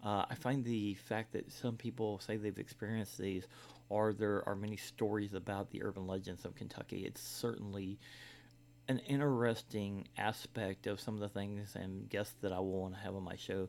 Uh, 0.05 0.25
I 0.29 0.35
find 0.35 0.65
the 0.65 0.95
fact 0.95 1.33
that 1.33 1.53
some 1.53 1.77
people 1.77 2.19
say 2.19 2.37
they've 2.37 2.59
experienced 2.59 3.19
these, 3.19 3.47
or 3.89 4.13
there 4.13 4.43
are 4.49 4.57
many 4.57 4.77
stories 4.77 5.33
about 5.33 5.71
the 5.71 5.85
urban 5.85 6.09
legends 6.09 6.45
of 6.45 6.57
Kentucky. 6.57 7.05
It's 7.07 7.23
certainly 7.23 7.99
an 8.89 8.99
interesting 9.01 10.09
aspect 10.19 10.89
of 10.89 11.01
some 11.01 11.15
of 11.15 11.21
the 11.21 11.29
things 11.29 11.77
and 11.77 12.09
guests 12.09 12.35
that 12.43 12.53
I 12.53 12.59
will 12.59 12.81
want 12.81 12.95
to 12.95 13.01
have 13.01 13.15
on 13.15 13.23
my 13.23 13.37
show 13.37 13.69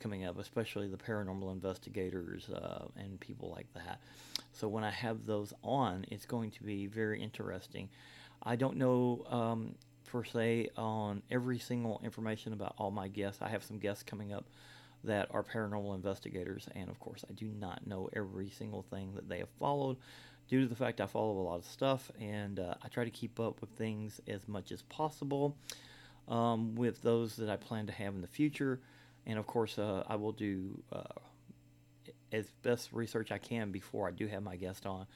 coming 0.00 0.24
up, 0.24 0.38
especially 0.38 0.88
the 0.88 0.96
paranormal 0.96 1.52
investigators 1.52 2.48
uh, 2.48 2.86
and 2.96 3.18
people 3.20 3.50
like 3.50 3.66
that. 3.74 4.00
So 4.52 4.68
when 4.68 4.84
I 4.84 4.90
have 4.90 5.26
those 5.26 5.52
on, 5.62 6.04
it's 6.10 6.26
going 6.26 6.50
to 6.52 6.62
be 6.62 6.86
very 6.86 7.22
interesting. 7.22 7.88
I 8.44 8.56
don't 8.56 8.76
know 8.76 9.24
um, 9.28 9.74
per 10.06 10.24
se 10.24 10.70
on 10.76 11.22
every 11.30 11.58
single 11.58 12.00
information 12.04 12.52
about 12.52 12.74
all 12.78 12.90
my 12.90 13.08
guests. 13.08 13.42
I 13.42 13.48
have 13.48 13.64
some 13.64 13.78
guests 13.78 14.02
coming 14.02 14.32
up 14.32 14.44
that 15.02 15.28
are 15.32 15.42
paranormal 15.42 15.94
investigators, 15.94 16.68
and 16.74 16.88
of 16.88 16.98
course, 16.98 17.24
I 17.28 17.32
do 17.32 17.46
not 17.46 17.86
know 17.86 18.08
every 18.14 18.50
single 18.50 18.82
thing 18.82 19.14
that 19.14 19.28
they 19.28 19.38
have 19.38 19.50
followed 19.58 19.96
due 20.48 20.60
to 20.60 20.66
the 20.66 20.76
fact 20.76 21.00
I 21.00 21.06
follow 21.06 21.38
a 21.38 21.42
lot 21.42 21.56
of 21.56 21.64
stuff 21.64 22.10
and 22.20 22.58
uh, 22.58 22.74
I 22.82 22.88
try 22.88 23.04
to 23.04 23.10
keep 23.10 23.40
up 23.40 23.60
with 23.60 23.70
things 23.70 24.20
as 24.28 24.46
much 24.46 24.72
as 24.72 24.82
possible 24.82 25.56
um, 26.28 26.74
with 26.74 27.02
those 27.02 27.36
that 27.36 27.48
I 27.48 27.56
plan 27.56 27.86
to 27.86 27.92
have 27.92 28.14
in 28.14 28.20
the 28.20 28.26
future. 28.26 28.80
And 29.26 29.38
of 29.38 29.46
course, 29.46 29.78
uh, 29.78 30.04
I 30.06 30.16
will 30.16 30.32
do 30.32 30.82
uh, 30.92 31.02
as 32.32 32.50
best 32.62 32.92
research 32.92 33.32
I 33.32 33.38
can 33.38 33.70
before 33.70 34.08
I 34.08 34.10
do 34.10 34.26
have 34.26 34.42
my 34.42 34.56
guest 34.56 34.86
on. 34.86 35.06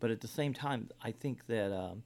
But 0.00 0.10
at 0.10 0.20
the 0.20 0.28
same 0.28 0.52
time, 0.52 0.88
I 1.02 1.12
think 1.12 1.46
that 1.46 1.72
um, 1.72 2.02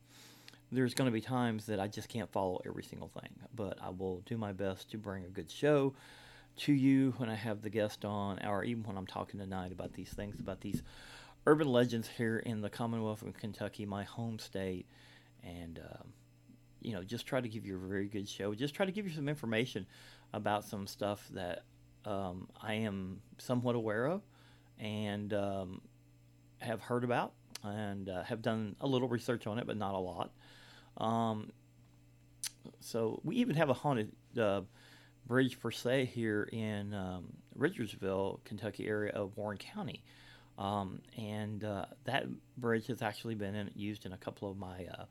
there's 0.72 0.94
going 0.94 1.06
to 1.06 1.12
be 1.12 1.20
times 1.20 1.66
that 1.66 1.80
I 1.80 1.86
just 1.86 2.08
can't 2.08 2.30
follow 2.30 2.60
every 2.66 2.82
single 2.82 3.08
thing. 3.08 3.30
But 3.54 3.78
I 3.82 3.90
will 3.90 4.22
do 4.26 4.36
my 4.36 4.52
best 4.52 4.90
to 4.90 4.98
bring 4.98 5.24
a 5.24 5.28
good 5.28 5.50
show 5.50 5.94
to 6.58 6.72
you 6.72 7.14
when 7.18 7.28
I 7.28 7.34
have 7.34 7.62
the 7.62 7.70
guest 7.70 8.04
on, 8.04 8.44
or 8.44 8.64
even 8.64 8.82
when 8.84 8.96
I'm 8.96 9.06
talking 9.06 9.38
tonight 9.38 9.72
about 9.72 9.92
these 9.92 10.08
things, 10.10 10.40
about 10.40 10.60
these 10.60 10.82
urban 11.46 11.68
legends 11.68 12.08
here 12.08 12.38
in 12.38 12.60
the 12.60 12.70
Commonwealth 12.70 13.22
of 13.22 13.36
Kentucky, 13.36 13.86
my 13.86 14.04
home 14.04 14.38
state, 14.38 14.86
and 15.44 15.78
um, 15.78 16.12
you 16.80 16.92
know, 16.92 17.02
just 17.02 17.26
try 17.26 17.40
to 17.40 17.48
give 17.48 17.66
you 17.66 17.76
a 17.76 17.88
very 17.88 18.08
good 18.08 18.28
show. 18.28 18.54
Just 18.54 18.74
try 18.74 18.86
to 18.86 18.92
give 18.92 19.06
you 19.06 19.14
some 19.14 19.28
information 19.28 19.86
about 20.32 20.64
some 20.64 20.86
stuff 20.86 21.28
that 21.32 21.62
um, 22.04 22.48
I 22.60 22.74
am 22.74 23.20
somewhat 23.38 23.74
aware 23.74 24.06
of 24.06 24.22
and 24.78 25.32
um, 25.34 25.80
have 26.58 26.80
heard 26.80 27.04
about 27.04 27.32
and 27.62 28.08
uh, 28.08 28.22
have 28.22 28.42
done 28.42 28.76
a 28.80 28.86
little 28.86 29.08
research 29.08 29.46
on 29.46 29.58
it, 29.58 29.66
but 29.66 29.76
not 29.76 29.94
a 29.94 29.98
lot. 29.98 30.30
Um, 30.96 31.52
so 32.80 33.20
we 33.24 33.36
even 33.36 33.56
have 33.56 33.70
a 33.70 33.74
haunted 33.74 34.12
uh, 34.38 34.62
bridge 35.26 35.58
per 35.60 35.70
se 35.70 36.06
here 36.06 36.48
in 36.52 36.94
um, 36.94 37.32
Richardsville, 37.58 38.44
Kentucky 38.44 38.86
area 38.86 39.12
of 39.12 39.36
Warren 39.36 39.58
County. 39.58 40.02
Um, 40.58 41.00
and 41.18 41.64
uh, 41.64 41.86
that 42.04 42.26
bridge 42.56 42.86
has 42.86 43.02
actually 43.02 43.34
been 43.34 43.54
in, 43.54 43.70
used 43.74 44.06
in 44.06 44.12
a 44.12 44.16
couple 44.16 44.50
of 44.50 44.56
my 44.56 44.86
uh, 44.98 45.04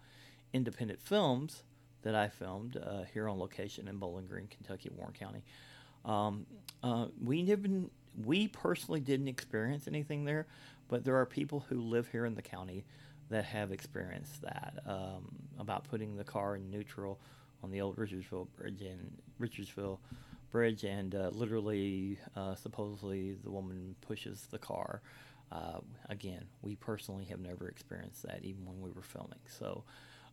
independent 0.54 1.02
films 1.02 1.64
that 2.02 2.16
I 2.16 2.30
filmed 2.30 2.78
uh, 2.78 3.04
here 3.14 3.28
on 3.28 3.40
location 3.40 3.88
in 3.88 3.98
Bowling 3.98 4.26
Green, 4.26 4.48
Kentucky, 4.48 4.90
Warren 4.96 5.14
County. 5.14 5.44
Um, 6.04 6.46
uh, 6.84 7.08
we 7.24 7.44
never, 7.44 7.68
we 8.24 8.48
personally 8.48 9.00
didn't 9.00 9.28
experience 9.28 9.88
anything 9.88 10.26
there, 10.26 10.48
but 10.88 11.04
there 11.04 11.16
are 11.16 11.26
people 11.26 11.66
who 11.70 11.82
live 11.82 12.08
here 12.08 12.26
in 12.26 12.36
the 12.36 12.42
county 12.42 12.86
that 13.30 13.46
have 13.46 13.72
experienced 13.72 14.42
that 14.42 14.80
um, 14.86 15.26
about 15.60 15.84
putting 15.90 16.16
the 16.16 16.24
car 16.24 16.56
in 16.56 16.70
neutral 16.70 17.20
on 17.64 17.72
the 17.72 17.82
old 17.82 17.98
Richardsville 17.98 18.48
Bridge 18.56 18.82
and 18.82 19.18
Richardsville 19.40 20.00
Bridge, 20.52 20.84
and 20.84 21.16
uh, 21.16 21.30
literally, 21.34 22.20
uh, 22.36 22.56
supposedly, 22.56 23.36
the 23.44 23.50
woman 23.50 23.96
pushes 24.02 24.48
the 24.52 24.60
car. 24.60 25.02
Uh, 25.52 25.80
again, 26.10 26.46
we 26.62 26.76
personally 26.76 27.26
have 27.26 27.40
never 27.40 27.68
experienced 27.68 28.24
that, 28.24 28.40
even 28.44 28.66
when 28.66 28.82
we 28.82 28.92
were 28.92 29.02
filming. 29.02 29.40
So, 29.60 29.84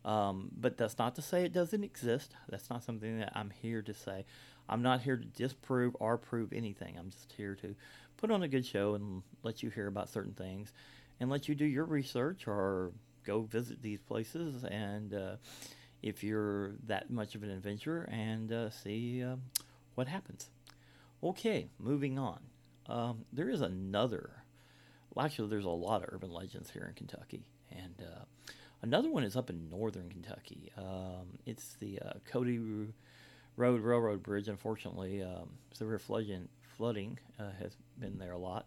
um, 0.05 0.49
but 0.59 0.77
that's 0.77 0.97
not 0.97 1.15
to 1.15 1.21
say 1.21 1.43
it 1.43 1.53
doesn't 1.53 1.83
exist. 1.83 2.35
That's 2.49 2.69
not 2.69 2.83
something 2.83 3.19
that 3.19 3.31
I'm 3.35 3.49
here 3.49 3.81
to 3.81 3.93
say. 3.93 4.25
I'm 4.69 4.81
not 4.81 5.01
here 5.01 5.17
to 5.17 5.25
disprove 5.25 5.95
or 5.99 6.17
prove 6.17 6.53
anything. 6.53 6.95
I'm 6.97 7.09
just 7.09 7.33
here 7.33 7.55
to 7.55 7.75
put 8.17 8.31
on 8.31 8.43
a 8.43 8.47
good 8.47 8.65
show 8.65 8.95
and 8.95 9.23
let 9.43 9.61
you 9.61 9.69
hear 9.69 9.87
about 9.87 10.09
certain 10.09 10.33
things 10.33 10.71
and 11.23 11.31
let 11.31 11.47
you 11.47 11.55
do 11.55 11.63
your 11.63 11.85
research 11.85 12.49
or 12.49 12.91
go 13.23 13.43
visit 13.43 13.81
these 13.81 14.01
places 14.01 14.65
and 14.65 15.13
uh, 15.13 15.37
if 16.01 16.21
you're 16.21 16.73
that 16.85 17.09
much 17.09 17.33
of 17.33 17.43
an 17.43 17.49
adventurer 17.49 18.09
and 18.11 18.51
uh, 18.51 18.69
see 18.69 19.23
um, 19.23 19.41
what 19.95 20.09
happens. 20.09 20.49
Okay, 21.23 21.69
moving 21.79 22.19
on. 22.19 22.41
Um, 22.87 23.23
there 23.31 23.49
is 23.49 23.61
another, 23.61 24.31
well, 25.13 25.25
actually, 25.25 25.47
there's 25.47 25.63
a 25.63 25.69
lot 25.69 26.03
of 26.03 26.09
urban 26.11 26.29
legends 26.29 26.69
here 26.71 26.83
in 26.89 26.93
Kentucky. 26.93 27.45
And 27.71 27.95
uh, 28.01 28.25
another 28.81 29.09
one 29.09 29.23
is 29.23 29.37
up 29.37 29.49
in 29.49 29.69
northern 29.69 30.09
Kentucky. 30.09 30.73
Um, 30.77 31.39
it's 31.45 31.75
the 31.79 31.99
uh, 31.99 32.13
Cody 32.25 32.59
Road 33.55 33.79
Railroad 33.81 34.23
Bridge. 34.23 34.49
Unfortunately, 34.49 35.23
um, 35.23 35.51
severe 35.71 35.99
flooding, 35.99 36.49
flooding 36.75 37.17
uh, 37.39 37.51
has 37.61 37.77
been 37.97 38.17
there 38.17 38.33
a 38.33 38.37
lot. 38.37 38.65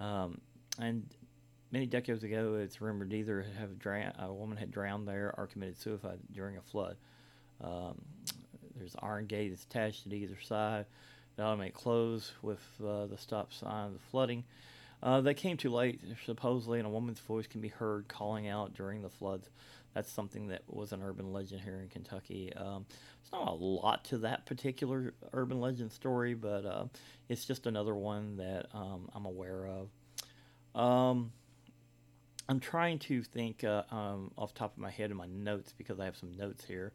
Um, 0.00 0.38
and 0.78 1.06
many 1.72 1.86
decades 1.86 2.22
ago, 2.22 2.60
it's 2.62 2.80
rumored 2.80 3.12
either 3.12 3.44
have 3.58 3.78
drowned, 3.78 4.12
a 4.18 4.32
woman 4.32 4.58
had 4.58 4.70
drowned 4.70 5.08
there 5.08 5.34
or 5.36 5.46
committed 5.46 5.78
suicide 5.78 6.18
during 6.32 6.58
a 6.58 6.62
flood. 6.62 6.96
Um, 7.62 8.00
there's 8.76 8.94
iron 9.00 9.26
gates 9.26 9.64
attached 9.64 10.08
to 10.08 10.14
either 10.14 10.40
side. 10.40 10.86
The 11.36 11.42
automatic 11.42 11.74
close 11.74 12.32
with 12.42 12.60
uh, 12.86 13.06
the 13.06 13.16
stop 13.16 13.52
sign 13.52 13.86
of 13.86 13.92
the 13.94 13.98
flooding. 14.10 14.44
Uh, 15.02 15.20
they 15.20 15.34
came 15.34 15.56
too 15.56 15.70
late, 15.70 16.00
supposedly, 16.26 16.78
and 16.78 16.86
a 16.86 16.90
woman's 16.90 17.18
voice 17.20 17.46
can 17.46 17.60
be 17.60 17.68
heard 17.68 18.06
calling 18.06 18.48
out 18.48 18.74
during 18.74 19.02
the 19.02 19.08
floods. 19.08 19.48
That's 19.94 20.12
something 20.12 20.48
that 20.48 20.62
was 20.68 20.92
an 20.92 21.02
urban 21.02 21.32
legend 21.32 21.62
here 21.62 21.80
in 21.80 21.88
Kentucky. 21.88 22.52
Um, 22.54 22.86
it's 23.20 23.32
not 23.32 23.48
a 23.48 23.52
lot 23.52 24.04
to 24.06 24.18
that 24.18 24.46
particular 24.46 25.14
urban 25.32 25.60
legend 25.60 25.90
story, 25.90 26.34
but 26.34 26.64
uh, 26.64 26.84
it's 27.28 27.44
just 27.44 27.66
another 27.66 27.94
one 27.94 28.36
that 28.36 28.66
um, 28.74 29.08
I'm 29.14 29.26
aware 29.26 29.66
of. 29.66 30.80
Um, 30.80 31.32
I'm 32.52 32.60
trying 32.60 32.98
to 32.98 33.22
think 33.22 33.64
uh, 33.64 33.84
um, 33.90 34.30
off 34.36 34.52
top 34.52 34.74
of 34.74 34.78
my 34.78 34.90
head 34.90 35.10
in 35.10 35.16
my 35.16 35.24
notes 35.24 35.72
because 35.72 35.98
I 35.98 36.04
have 36.04 36.18
some 36.18 36.36
notes 36.36 36.62
here. 36.66 36.92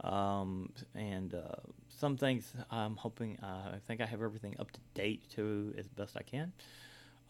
Um, 0.00 0.72
and 0.92 1.32
uh, 1.34 1.54
some 1.88 2.16
things 2.16 2.52
I'm 2.68 2.96
hoping, 2.96 3.38
uh, 3.40 3.74
I 3.74 3.78
think 3.86 4.00
I 4.00 4.06
have 4.06 4.22
everything 4.22 4.56
up 4.58 4.72
to 4.72 4.80
date 4.94 5.22
to 5.36 5.72
as 5.78 5.86
best 5.86 6.16
I 6.16 6.22
can 6.22 6.52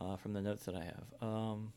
uh, 0.01 0.17
from 0.17 0.33
the 0.33 0.41
notes 0.41 0.65
that 0.65 0.77
I 0.77 0.85
have. 0.85 1.05
Um, 1.21 1.75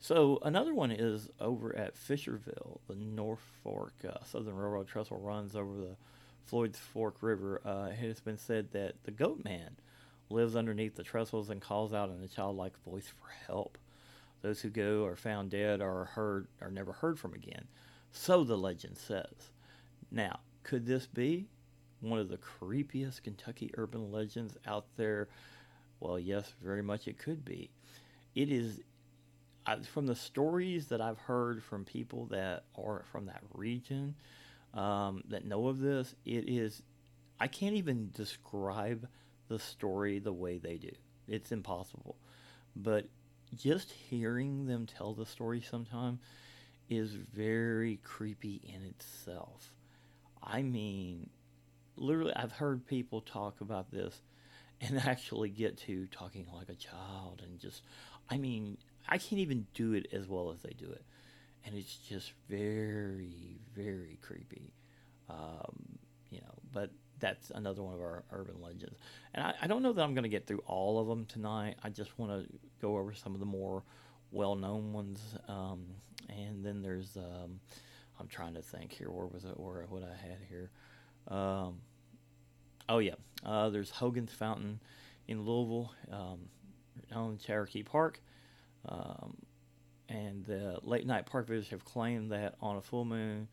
so 0.00 0.38
another 0.42 0.74
one 0.74 0.90
is 0.90 1.30
over 1.40 1.74
at 1.74 1.96
Fisherville, 1.96 2.80
the 2.86 2.94
North 2.94 3.40
Fork 3.62 3.94
uh, 4.06 4.22
Southern 4.24 4.54
Railroad 4.54 4.86
trestle 4.86 5.18
runs 5.18 5.56
over 5.56 5.74
the 5.78 5.96
Floyd's 6.44 6.78
Fork 6.78 7.22
River. 7.22 7.62
Uh, 7.64 7.88
it 7.90 7.96
has 8.06 8.20
been 8.20 8.36
said 8.36 8.72
that 8.72 8.96
the 9.04 9.12
Goat 9.12 9.42
Man 9.44 9.76
lives 10.28 10.54
underneath 10.54 10.94
the 10.94 11.04
trestles 11.04 11.48
and 11.48 11.62
calls 11.62 11.94
out 11.94 12.10
in 12.10 12.22
a 12.22 12.28
childlike 12.28 12.74
voice 12.84 13.08
for 13.08 13.30
help. 13.46 13.78
Those 14.44 14.60
who 14.60 14.68
go 14.68 15.06
are 15.06 15.16
found 15.16 15.52
dead 15.52 15.80
or 15.80 16.04
heard 16.04 16.48
are 16.60 16.70
never 16.70 16.92
heard 16.92 17.18
from 17.18 17.32
again. 17.32 17.64
So 18.12 18.44
the 18.44 18.58
legend 18.58 18.98
says. 18.98 19.52
Now, 20.10 20.40
could 20.64 20.84
this 20.84 21.06
be 21.06 21.48
one 22.02 22.18
of 22.18 22.28
the 22.28 22.36
creepiest 22.36 23.22
Kentucky 23.22 23.70
urban 23.78 24.12
legends 24.12 24.58
out 24.66 24.84
there? 24.98 25.28
Well, 25.98 26.18
yes, 26.18 26.52
very 26.62 26.82
much 26.82 27.08
it 27.08 27.16
could 27.16 27.42
be. 27.42 27.70
It 28.34 28.52
is 28.52 28.82
I, 29.64 29.78
from 29.78 30.04
the 30.04 30.14
stories 30.14 30.88
that 30.88 31.00
I've 31.00 31.20
heard 31.20 31.62
from 31.62 31.86
people 31.86 32.26
that 32.26 32.64
are 32.76 33.02
from 33.10 33.24
that 33.24 33.40
region 33.54 34.14
um, 34.74 35.24
that 35.30 35.46
know 35.46 35.68
of 35.68 35.78
this. 35.78 36.14
It 36.26 36.50
is 36.50 36.82
I 37.40 37.46
can't 37.46 37.76
even 37.76 38.10
describe 38.14 39.08
the 39.48 39.58
story 39.58 40.18
the 40.18 40.34
way 40.34 40.58
they 40.58 40.76
do. 40.76 40.92
It's 41.28 41.50
impossible. 41.50 42.16
But 42.76 43.08
just 43.56 43.90
hearing 43.92 44.66
them 44.66 44.86
tell 44.86 45.14
the 45.14 45.26
story 45.26 45.60
sometime 45.60 46.18
is 46.88 47.12
very 47.12 47.98
creepy 48.02 48.60
in 48.64 48.82
itself. 48.82 49.72
I 50.42 50.62
mean, 50.62 51.30
literally, 51.96 52.32
I've 52.34 52.52
heard 52.52 52.86
people 52.86 53.20
talk 53.20 53.60
about 53.60 53.90
this 53.90 54.20
and 54.80 54.98
actually 55.06 55.48
get 55.48 55.78
to 55.78 56.06
talking 56.08 56.46
like 56.54 56.68
a 56.68 56.74
child 56.74 57.42
and 57.44 57.58
just, 57.58 57.82
I 58.30 58.36
mean, 58.36 58.76
I 59.08 59.18
can't 59.18 59.40
even 59.40 59.66
do 59.74 59.92
it 59.94 60.06
as 60.12 60.28
well 60.28 60.50
as 60.50 60.60
they 60.62 60.72
do 60.72 60.90
it. 60.90 61.04
And 61.64 61.74
it's 61.74 61.96
just 61.96 62.32
very, 62.48 63.58
very 63.74 64.18
creepy. 64.20 64.72
Um, 65.30 65.98
you 66.30 66.40
know, 66.40 66.54
but 66.72 66.90
that's 67.24 67.50
another 67.54 67.82
one 67.82 67.94
of 67.94 68.00
our 68.00 68.22
urban 68.32 68.60
legends. 68.60 68.98
And 69.32 69.46
I, 69.46 69.54
I 69.62 69.66
don't 69.66 69.82
know 69.82 69.94
that 69.94 70.02
I'm 70.02 70.12
going 70.12 70.24
to 70.24 70.28
get 70.28 70.46
through 70.46 70.62
all 70.66 71.00
of 71.00 71.08
them 71.08 71.24
tonight. 71.24 71.76
I 71.82 71.88
just 71.88 72.18
want 72.18 72.32
to 72.32 72.52
go 72.82 72.98
over 72.98 73.14
some 73.14 73.32
of 73.32 73.40
the 73.40 73.46
more 73.46 73.82
well 74.30 74.54
known 74.54 74.92
ones. 74.92 75.20
Um, 75.48 75.86
and 76.28 76.62
then 76.62 76.82
there's, 76.82 77.16
um, 77.16 77.60
I'm 78.20 78.28
trying 78.28 78.52
to 78.54 78.60
think 78.60 78.92
here. 78.92 79.10
Where 79.10 79.24
was 79.26 79.46
it? 79.46 79.58
Where 79.58 79.86
what 79.88 80.02
I 80.02 80.14
had 80.14 80.38
here? 80.50 80.70
Um, 81.28 81.80
oh 82.90 82.98
yeah, 82.98 83.14
uh, 83.42 83.70
there's 83.70 83.88
Hogan's 83.88 84.32
Fountain 84.32 84.80
in 85.26 85.46
Louisville, 85.46 85.94
um, 86.12 86.40
on 87.10 87.38
Cherokee 87.38 87.82
Park. 87.82 88.20
Um, 88.86 89.34
and 90.10 90.44
the 90.44 90.78
late 90.82 91.06
night 91.06 91.24
park 91.24 91.46
visitors 91.46 91.70
have 91.70 91.86
claimed 91.86 92.32
that 92.32 92.56
on 92.60 92.76
a 92.76 92.82
full 92.82 93.06
moon, 93.06 93.48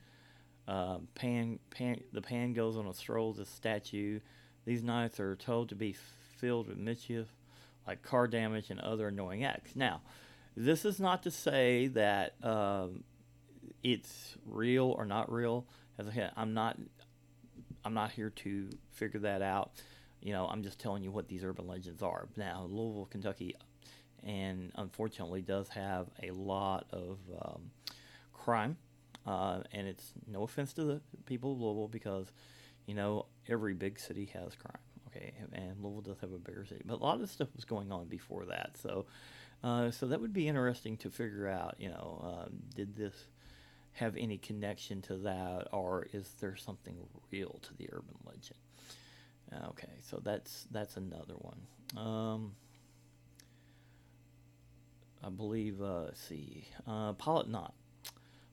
uh, 0.68 1.00
pan, 1.16 1.60
pan, 1.70 2.02
the 2.14 2.22
pan 2.22 2.54
goes 2.54 2.78
on 2.78 2.88
a 2.88 2.94
stroll 2.94 3.34
to 3.36 3.46
statue. 3.46 4.20
These 4.66 4.84
nights 4.84 5.20
are 5.20 5.36
told 5.36 5.70
to 5.70 5.76
be 5.76 5.96
filled 6.38 6.68
with 6.68 6.78
mischief, 6.78 7.28
like 7.88 8.02
car 8.04 8.28
damage 8.28 8.70
and 8.70 8.80
other 8.80 9.08
annoying 9.08 9.44
acts. 9.44 9.76
Now, 9.76 10.02
this 10.56 10.86
is 10.86 11.00
not 11.00 11.24
to 11.24 11.32
say 11.32 11.88
that 11.88 12.36
um, 12.44 13.04
it's 13.84 14.38
real 14.46 14.94
or 14.98 15.06
not 15.06 15.32
real. 15.32 15.66
As 15.98 16.08
I 16.08 16.14
said, 16.14 16.32
I'm 16.36 16.54
not, 16.54 16.78
I'm 17.84 17.94
not 17.94 18.12
here 18.12 18.30
to 18.30 18.70
figure 18.92 19.22
that 19.22 19.42
out. 19.42 19.72
You 20.22 20.34
know, 20.34 20.48
I'm 20.48 20.62
just 20.62 20.80
telling 20.80 21.04
you 21.04 21.12
what 21.12 21.28
these 21.28 21.44
urban 21.44 21.68
legends 21.68 22.04
are. 22.04 22.28
Now, 22.38 22.68
Louisville, 22.70 23.08
Kentucky, 23.10 23.56
and 24.24 24.72
unfortunately 24.76 25.42
does 25.42 25.68
have 25.70 26.08
a 26.22 26.32
lot 26.32 26.86
of 26.92 27.18
um, 27.42 27.72
crime. 28.34 28.78
Uh, 29.26 29.62
and 29.72 29.88
it's 29.88 30.14
no 30.28 30.44
offense 30.44 30.74
to 30.74 30.84
the 30.84 31.02
people 31.26 31.54
of 31.54 31.60
Louisville 31.60 31.88
because, 31.88 32.32
you 32.86 32.96
know, 32.96 33.28
every 33.48 33.74
big 33.74 34.00
city 34.00 34.26
has 34.34 34.56
crime. 34.56 34.78
Okay, 35.08 35.34
and 35.54 35.76
Louisville 35.82 36.14
does 36.14 36.22
have 36.22 36.32
a 36.32 36.38
bigger 36.38 36.66
city, 36.66 36.82
but 36.86 36.96
a 36.96 37.04
lot 37.04 37.20
of 37.22 37.30
stuff 37.30 37.50
was 37.56 37.66
going 37.66 37.92
on 37.92 38.08
before 38.08 38.46
that. 38.46 38.78
So, 38.82 39.06
uh, 39.64 39.92
so 39.92 40.08
that 40.08 40.22
would 40.22 40.34
be 40.34 40.48
interesting 40.48 40.96
to 40.98 41.10
figure 41.10 41.48
out. 41.48 41.76
You 41.80 41.90
know, 41.90 42.46
um, 42.48 42.64
did 42.74 42.96
this 42.96 43.14
have 43.94 44.16
any 44.16 44.38
connection 44.38 45.02
to 45.04 45.18
that, 45.18 45.68
or 45.74 46.08
is 46.14 46.30
there 46.40 46.56
something 46.56 46.96
real 47.30 47.60
to 47.64 47.74
the 47.76 47.90
urban 47.92 48.16
legend? 48.26 48.60
Okay, 49.72 49.92
so 50.02 50.22
that's 50.24 50.66
that's 50.72 50.96
another 50.96 51.36
one. 51.36 51.60
Um, 51.98 52.54
I 55.24 55.30
believe. 55.30 55.82
Uh, 55.82 56.14
see, 56.14 56.66
uh, 56.88 57.14
Pilot 57.14 57.50
Knot, 57.50 57.74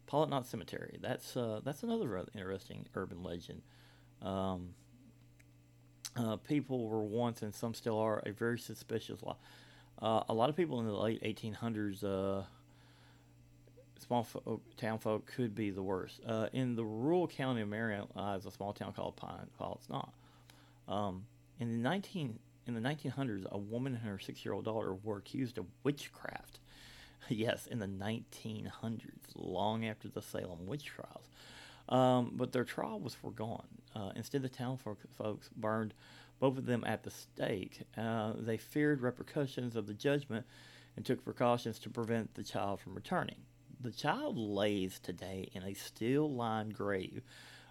Pilot 0.08 0.30
Knot 0.30 0.46
Cemetery. 0.46 0.98
That's 1.00 1.36
uh, 1.36 1.60
that's 1.62 1.84
another 1.84 2.24
interesting 2.34 2.86
urban 2.94 3.22
legend. 3.22 3.62
Um, 4.22 4.70
uh, 6.16 6.36
people 6.36 6.88
were 6.88 7.04
once, 7.04 7.42
and 7.42 7.54
some 7.54 7.74
still 7.74 7.98
are, 7.98 8.20
a 8.26 8.32
very 8.32 8.58
suspicious 8.58 9.22
lot. 9.22 9.38
Uh, 10.00 10.24
a 10.28 10.34
lot 10.34 10.48
of 10.48 10.56
people 10.56 10.80
in 10.80 10.86
the 10.86 10.92
late 10.92 11.22
1800s, 11.22 12.02
uh, 12.02 12.42
small 13.98 14.24
folk, 14.24 14.62
town 14.76 14.98
folk 14.98 15.26
could 15.26 15.54
be 15.54 15.70
the 15.70 15.82
worst. 15.82 16.20
Uh, 16.26 16.48
in 16.52 16.74
the 16.74 16.84
rural 16.84 17.28
county 17.28 17.60
of 17.60 17.68
Marion 17.68 18.06
lies 18.16 18.46
a 18.46 18.50
small 18.50 18.72
town 18.72 18.92
called 18.92 19.14
Pine. 19.16 19.46
It's 19.60 19.88
not. 19.88 20.12
Um, 20.88 21.26
in 21.60 21.68
the 21.68 21.88
19 21.88 22.38
in 22.66 22.74
the 22.74 22.80
1900s, 22.80 23.50
a 23.50 23.56
woman 23.56 23.94
and 23.94 24.04
her 24.04 24.18
six-year-old 24.18 24.64
daughter 24.64 24.94
were 24.94 25.16
accused 25.16 25.56
of 25.56 25.64
witchcraft. 25.84 26.57
yes, 27.28 27.66
in 27.66 27.78
the 27.78 27.86
1900s, 27.86 29.02
long 29.34 29.84
after 29.86 30.08
the 30.08 30.22
Salem 30.22 30.66
witch 30.66 30.84
trials. 30.84 31.28
Um, 31.88 32.32
but 32.34 32.52
their 32.52 32.64
trial 32.64 33.00
was 33.00 33.14
foregone. 33.14 33.66
Uh, 33.94 34.10
instead, 34.14 34.42
the 34.42 34.48
town 34.48 34.78
folks 34.78 35.48
burned 35.56 35.94
both 36.38 36.58
of 36.58 36.66
them 36.66 36.84
at 36.86 37.02
the 37.02 37.10
stake. 37.10 37.80
Uh, 37.96 38.32
they 38.36 38.56
feared 38.56 39.00
repercussions 39.00 39.74
of 39.74 39.86
the 39.86 39.94
judgment 39.94 40.46
and 40.96 41.04
took 41.04 41.24
precautions 41.24 41.78
to 41.78 41.90
prevent 41.90 42.34
the 42.34 42.44
child 42.44 42.80
from 42.80 42.94
returning. 42.94 43.38
The 43.80 43.92
child 43.92 44.36
lays 44.36 44.98
today 44.98 45.48
in 45.52 45.62
a 45.62 45.74
steel 45.74 46.30
lined 46.30 46.74
grave, 46.74 47.22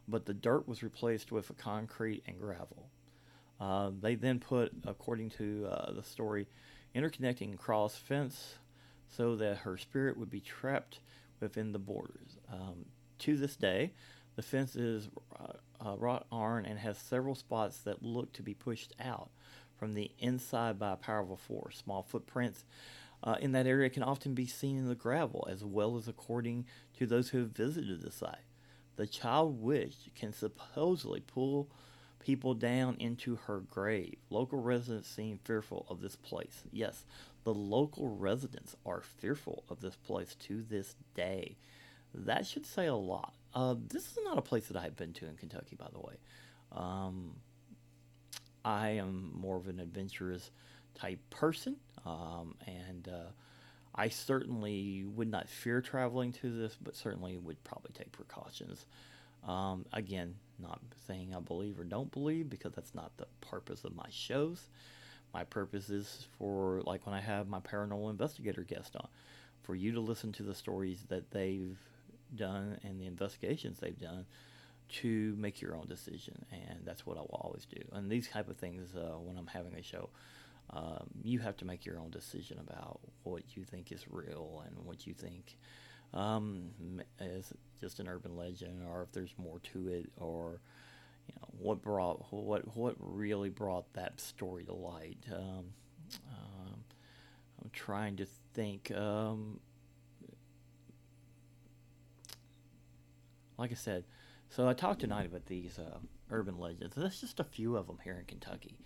but 0.07 0.25
the 0.25 0.33
dirt 0.33 0.67
was 0.67 0.83
replaced 0.83 1.31
with 1.31 1.51
concrete 1.57 2.23
and 2.25 2.39
gravel. 2.39 2.89
Uh, 3.59 3.91
they 3.99 4.15
then 4.15 4.39
put, 4.39 4.71
according 4.85 5.31
to 5.31 5.67
uh, 5.69 5.91
the 5.91 6.03
story, 6.03 6.47
interconnecting 6.95 7.57
cross 7.57 7.95
fence 7.95 8.55
so 9.15 9.35
that 9.35 9.59
her 9.59 9.77
spirit 9.77 10.17
would 10.17 10.29
be 10.29 10.39
trapped 10.39 10.99
within 11.39 11.71
the 11.71 11.79
borders. 11.79 12.37
Um, 12.51 12.85
to 13.19 13.37
this 13.37 13.55
day, 13.55 13.93
the 14.35 14.41
fence 14.41 14.75
is 14.75 15.09
uh, 15.39 15.53
uh, 15.83 15.95
wrought 15.97 16.25
iron 16.31 16.65
and 16.65 16.79
has 16.79 16.97
several 16.97 17.35
spots 17.35 17.77
that 17.79 18.03
look 18.03 18.33
to 18.33 18.43
be 18.43 18.53
pushed 18.53 18.93
out 18.99 19.29
from 19.77 19.93
the 19.93 20.11
inside 20.19 20.79
by 20.79 20.93
a 20.93 20.97
powerful 20.97 21.37
force. 21.37 21.77
Small 21.77 22.03
footprints 22.03 22.65
uh, 23.23 23.35
in 23.39 23.51
that 23.53 23.67
area 23.67 23.89
can 23.89 24.03
often 24.03 24.33
be 24.33 24.45
seen 24.47 24.77
in 24.77 24.87
the 24.87 24.95
gravel, 24.95 25.47
as 25.49 25.63
well 25.63 25.97
as 25.97 26.07
according 26.07 26.65
to 26.97 27.05
those 27.05 27.29
who 27.29 27.39
have 27.39 27.49
visited 27.49 28.01
the 28.01 28.11
site. 28.11 28.35
The 28.95 29.07
child 29.07 29.61
witch 29.61 29.95
can 30.15 30.33
supposedly 30.33 31.19
pull 31.19 31.69
people 32.19 32.53
down 32.53 32.95
into 32.99 33.35
her 33.47 33.59
grave. 33.59 34.15
Local 34.29 34.59
residents 34.59 35.07
seem 35.07 35.39
fearful 35.43 35.85
of 35.89 36.01
this 36.01 36.15
place. 36.15 36.63
Yes, 36.71 37.05
the 37.47 37.53
local 37.53 38.09
residents 38.09 38.75
are 38.85 38.99
fearful 38.99 39.63
of 39.69 39.79
this 39.79 39.95
place 39.95 40.35
to 40.35 40.61
this 40.63 40.95
day. 41.15 41.55
That 42.13 42.45
should 42.45 42.65
say 42.65 42.87
a 42.87 42.93
lot. 42.93 43.33
Uh, 43.53 43.75
this 43.87 44.03
is 44.03 44.17
not 44.25 44.37
a 44.37 44.41
place 44.41 44.67
that 44.67 44.75
I've 44.75 44.97
been 44.97 45.13
to 45.13 45.27
in 45.27 45.37
Kentucky, 45.37 45.77
by 45.77 45.87
the 45.93 46.01
way. 46.01 46.15
Um, 46.73 47.37
I 48.65 48.89
am 48.89 49.31
more 49.33 49.55
of 49.55 49.69
an 49.69 49.79
adventurous 49.79 50.51
type 50.93 51.21
person, 51.29 51.77
um, 52.05 52.55
and 52.65 53.07
uh, 53.07 53.29
I 53.95 54.09
certainly 54.09 55.05
would 55.05 55.31
not 55.31 55.47
fear 55.47 55.79
traveling 55.79 56.33
to 56.33 56.51
this, 56.51 56.75
but 56.83 56.97
certainly 56.97 57.37
would 57.37 57.63
probably 57.63 57.91
take 57.93 58.11
precautions. 58.11 58.85
Um, 59.47 59.85
again, 59.93 60.35
not 60.59 60.81
saying 61.07 61.33
I 61.33 61.39
believe 61.39 61.79
or 61.79 61.85
don't 61.85 62.11
believe 62.11 62.49
because 62.49 62.73
that's 62.73 62.93
not 62.93 63.15
the 63.15 63.27
purpose 63.39 63.85
of 63.85 63.95
my 63.95 64.09
shows. 64.09 64.67
My 65.33 65.43
purpose 65.43 65.89
is 65.89 66.27
for, 66.37 66.81
like 66.85 67.05
when 67.05 67.15
I 67.15 67.21
have 67.21 67.47
my 67.47 67.59
paranormal 67.59 68.09
investigator 68.09 68.63
guest 68.63 68.95
on, 68.95 69.07
for 69.63 69.75
you 69.75 69.91
to 69.91 69.99
listen 69.99 70.31
to 70.33 70.43
the 70.43 70.55
stories 70.55 71.03
that 71.09 71.31
they've 71.31 71.77
done 72.35 72.79
and 72.83 72.99
the 72.99 73.05
investigations 73.05 73.79
they've 73.79 73.99
done 73.99 74.25
to 74.89 75.35
make 75.37 75.61
your 75.61 75.75
own 75.75 75.87
decision. 75.87 76.45
And 76.51 76.79
that's 76.85 77.05
what 77.05 77.17
I 77.17 77.21
will 77.21 77.41
always 77.41 77.65
do. 77.65 77.81
And 77.91 78.09
these 78.09 78.29
type 78.29 78.49
of 78.49 78.57
things, 78.57 78.95
uh, 78.95 79.17
when 79.19 79.37
I'm 79.37 79.47
having 79.47 79.75
a 79.75 79.83
show, 79.83 80.09
um, 80.69 81.07
you 81.23 81.39
have 81.39 81.57
to 81.57 81.65
make 81.65 81.85
your 81.85 81.99
own 81.99 82.09
decision 82.09 82.59
about 82.59 82.99
what 83.23 83.43
you 83.55 83.63
think 83.63 83.91
is 83.91 84.05
real 84.09 84.63
and 84.65 84.85
what 84.85 85.07
you 85.07 85.13
think 85.13 85.57
um, 86.13 86.71
is 87.19 87.53
just 87.79 87.99
an 87.99 88.07
urban 88.07 88.35
legend, 88.35 88.81
or 88.89 89.03
if 89.03 89.11
there's 89.11 89.33
more 89.37 89.59
to 89.73 89.87
it, 89.87 90.09
or 90.17 90.59
you 91.27 91.35
know 91.35 91.47
what 91.59 91.81
brought 91.81 92.31
what 92.31 92.75
what 92.75 92.95
really 92.99 93.49
brought 93.49 93.91
that 93.93 94.19
story 94.19 94.63
to 94.65 94.73
light. 94.73 95.17
Um, 95.31 95.65
um, 96.29 96.83
I'm 97.61 97.69
trying 97.71 98.17
to 98.17 98.27
think. 98.53 98.91
Um, 98.91 99.59
like 103.57 103.71
I 103.71 103.75
said, 103.75 104.05
so 104.49 104.67
I 104.67 104.73
talked 104.73 105.01
tonight 105.01 105.25
about 105.25 105.45
these 105.47 105.79
uh, 105.79 105.97
urban 106.29 106.59
legends. 106.59 106.95
That's 106.95 107.19
just 107.19 107.39
a 107.39 107.43
few 107.43 107.75
of 107.75 107.87
them 107.87 107.97
here 108.03 108.17
in 108.19 108.25
Kentucky. 108.25 108.77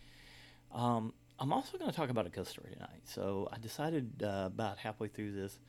Um, 0.73 1.13
I'm 1.39 1.51
also 1.51 1.77
going 1.77 1.89
to 1.89 1.95
talk 1.95 2.09
about 2.09 2.25
a 2.25 2.29
ghost 2.29 2.51
story 2.51 2.71
tonight. 2.73 3.01
So 3.03 3.49
I 3.51 3.57
decided 3.57 4.23
uh, 4.23 4.43
about 4.45 4.77
halfway 4.77 5.07
through 5.07 5.33
this 5.33 5.59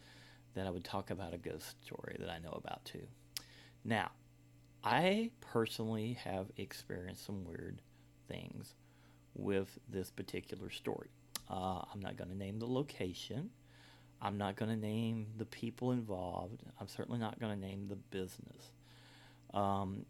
that 0.54 0.66
I 0.66 0.70
would 0.70 0.85
talk 0.85 1.11
about 1.11 1.35
a 1.35 1.38
ghost 1.38 1.82
story 1.85 2.16
that 2.20 2.30
I 2.30 2.38
know 2.38 2.52
about 2.52 2.85
too. 2.85 3.06
Now, 3.85 4.11
I 4.85 5.31
personally 5.40 6.18
have 6.25 6.47
experienced 6.57 7.25
some 7.25 7.45
weird 7.45 7.81
things 8.29 8.75
with 9.35 9.79
this 9.88 10.11
particular 10.11 10.71
story. 10.71 11.09
Uh, 11.49 11.83
I'm 11.92 12.01
not 12.01 12.16
going 12.16 12.31
to 12.31 12.37
name 12.37 12.59
the 12.59 12.66
location. 12.66 13.51
I'm 14.21 14.38
not 14.38 14.57
going 14.57 14.71
to 14.71 14.77
name 14.77 15.27
the 15.37 15.45
people 15.45 15.92
involved. 15.92 16.62
I'm 16.81 16.88
certainly 16.88 17.18
not 17.18 17.38
going 17.40 17.59
to 17.59 17.66
name 17.66 17.88
the 17.88 17.97
business. 17.97 18.73
Um, 19.53 20.07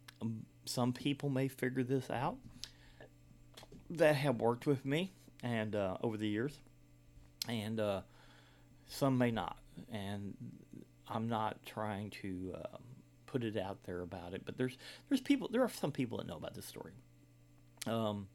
some 0.64 0.92
people 0.92 1.28
may 1.28 1.48
figure 1.48 1.82
this 1.82 2.10
out 2.10 2.36
that 3.90 4.16
have 4.16 4.40
worked 4.40 4.66
with 4.66 4.84
me 4.84 5.12
and 5.42 5.74
uh, 5.74 5.96
over 6.02 6.16
the 6.16 6.28
years, 6.28 6.58
and 7.48 7.80
uh, 7.80 8.02
some 8.86 9.18
may 9.18 9.30
not. 9.30 9.56
And 9.90 10.34
I'm 11.08 11.28
not 11.28 11.64
trying 11.66 12.10
to 12.22 12.54
uh, 12.54 12.76
put 13.32 13.42
it 13.42 13.56
out 13.56 13.78
there 13.84 14.02
about 14.02 14.34
it, 14.34 14.42
but 14.44 14.58
there's 14.58 14.76
there's 15.08 15.22
people 15.22 15.48
there 15.48 15.62
are 15.62 15.70
some 15.70 15.90
people 15.90 16.18
that 16.18 16.26
know 16.26 16.36
about 16.36 16.54
this 16.54 16.66
story. 16.66 16.92
Um, 17.86 18.28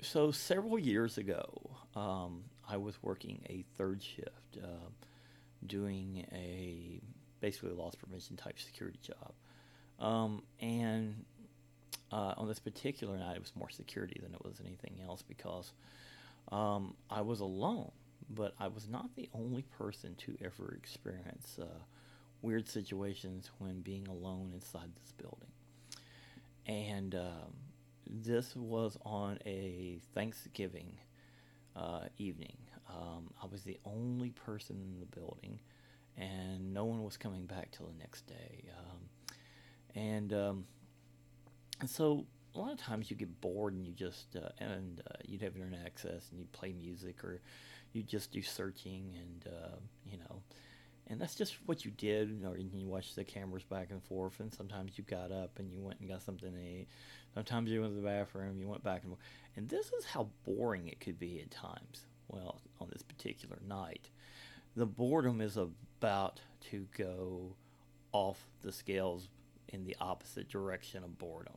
so 0.00 0.32
several 0.32 0.78
years 0.78 1.16
ago, 1.16 1.70
um, 1.94 2.44
I 2.68 2.76
was 2.76 3.00
working 3.02 3.40
a 3.48 3.64
third 3.78 4.02
shift, 4.02 4.58
uh, 4.62 4.90
doing 5.64 6.26
a 6.32 7.00
basically 7.40 7.70
a 7.70 7.74
loss 7.74 7.94
prevention 7.94 8.36
type 8.36 8.58
security 8.58 8.98
job, 9.00 9.32
um, 10.04 10.42
and 10.60 11.24
uh, 12.10 12.34
on 12.36 12.48
this 12.48 12.58
particular 12.58 13.16
night, 13.16 13.36
it 13.36 13.40
was 13.40 13.52
more 13.54 13.70
security 13.70 14.20
than 14.22 14.34
it 14.34 14.44
was 14.44 14.60
anything 14.60 14.96
else 15.06 15.22
because 15.22 15.72
um, 16.50 16.94
I 17.08 17.20
was 17.20 17.40
alone, 17.40 17.92
but 18.28 18.54
I 18.58 18.68
was 18.68 18.88
not 18.88 19.14
the 19.14 19.30
only 19.32 19.62
person 19.62 20.16
to 20.26 20.36
ever 20.44 20.74
experience 20.76 21.58
uh, 21.60 21.64
weird 22.42 22.68
situations 22.68 23.50
when 23.58 23.80
being 23.80 24.06
alone 24.08 24.50
inside 24.52 24.90
this 25.00 25.12
building. 25.12 25.50
And 26.66 27.14
um, 27.14 27.54
this 28.06 28.54
was 28.54 28.98
on 29.04 29.38
a 29.46 30.00
Thanksgiving 30.14 30.98
uh, 31.74 32.02
evening. 32.18 32.56
Um, 32.88 33.30
I 33.42 33.46
was 33.46 33.62
the 33.62 33.78
only 33.84 34.30
person 34.30 34.76
in 34.76 35.00
the 35.00 35.06
building, 35.06 35.60
and 36.16 36.74
no 36.74 36.84
one 36.84 37.02
was 37.02 37.16
coming 37.16 37.46
back 37.46 37.70
till 37.70 37.86
the 37.86 37.98
next 37.98 38.26
day. 38.26 38.64
Um, 38.78 38.98
and 39.94 40.32
um, 40.32 40.64
and 41.80 41.88
so 41.88 42.26
a 42.54 42.58
lot 42.58 42.72
of 42.72 42.78
times 42.78 43.10
you 43.10 43.16
get 43.16 43.40
bored 43.40 43.74
and 43.74 43.86
you 43.86 43.92
just 43.92 44.36
uh, 44.36 44.48
and 44.58 45.02
uh, 45.10 45.14
you'd 45.24 45.42
have 45.42 45.54
internet 45.54 45.80
access 45.84 46.28
and 46.30 46.38
you'd 46.38 46.52
play 46.52 46.72
music 46.72 47.24
or 47.24 47.40
you 47.92 48.02
just 48.02 48.30
do 48.32 48.42
searching 48.42 49.14
and 49.16 49.52
uh, 49.52 49.76
you 50.06 50.18
know 50.18 50.42
and 51.08 51.20
that's 51.20 51.34
just 51.34 51.56
what 51.66 51.84
you 51.84 51.90
did 51.90 52.44
or 52.44 52.56
you 52.56 52.86
watched 52.86 53.16
the 53.16 53.24
cameras 53.24 53.64
back 53.64 53.88
and 53.90 54.02
forth 54.02 54.40
and 54.40 54.52
sometimes 54.52 54.96
you 54.96 55.04
got 55.04 55.32
up 55.32 55.58
and 55.58 55.70
you 55.72 55.80
went 55.80 56.00
and 56.00 56.08
got 56.08 56.22
something 56.22 56.52
to 56.52 56.58
eat. 56.58 56.86
Sometimes 57.34 57.70
you 57.70 57.80
went 57.80 57.92
to 57.94 58.00
the 58.00 58.06
bathroom 58.06 58.60
you 58.60 58.68
went 58.68 58.84
back 58.84 59.02
and 59.02 59.10
forth. 59.10 59.24
And 59.56 59.68
this 59.68 59.86
is 59.92 60.04
how 60.04 60.28
boring 60.44 60.88
it 60.88 61.00
could 61.00 61.18
be 61.18 61.40
at 61.40 61.50
times 61.50 62.06
well 62.28 62.60
on 62.80 62.88
this 62.90 63.02
particular 63.02 63.58
night. 63.66 64.08
The 64.76 64.86
boredom 64.86 65.40
is 65.40 65.56
about 65.56 66.40
to 66.70 66.86
go 66.96 67.56
off 68.12 68.46
the 68.62 68.72
scales 68.72 69.28
in 69.68 69.84
the 69.84 69.96
opposite 70.00 70.48
direction 70.48 71.02
of 71.04 71.18
boredom. 71.18 71.56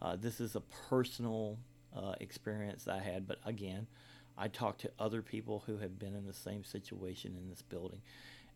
Uh, 0.00 0.16
this 0.16 0.40
is 0.40 0.54
a 0.54 0.62
personal 0.88 1.58
uh, 1.96 2.14
experience 2.20 2.86
I 2.86 3.00
had, 3.00 3.26
but 3.26 3.38
again, 3.44 3.86
I 4.36 4.46
talked 4.46 4.82
to 4.82 4.90
other 4.98 5.20
people 5.20 5.64
who 5.66 5.78
have 5.78 5.98
been 5.98 6.14
in 6.14 6.26
the 6.26 6.32
same 6.32 6.62
situation 6.62 7.34
in 7.36 7.48
this 7.50 7.62
building, 7.62 8.00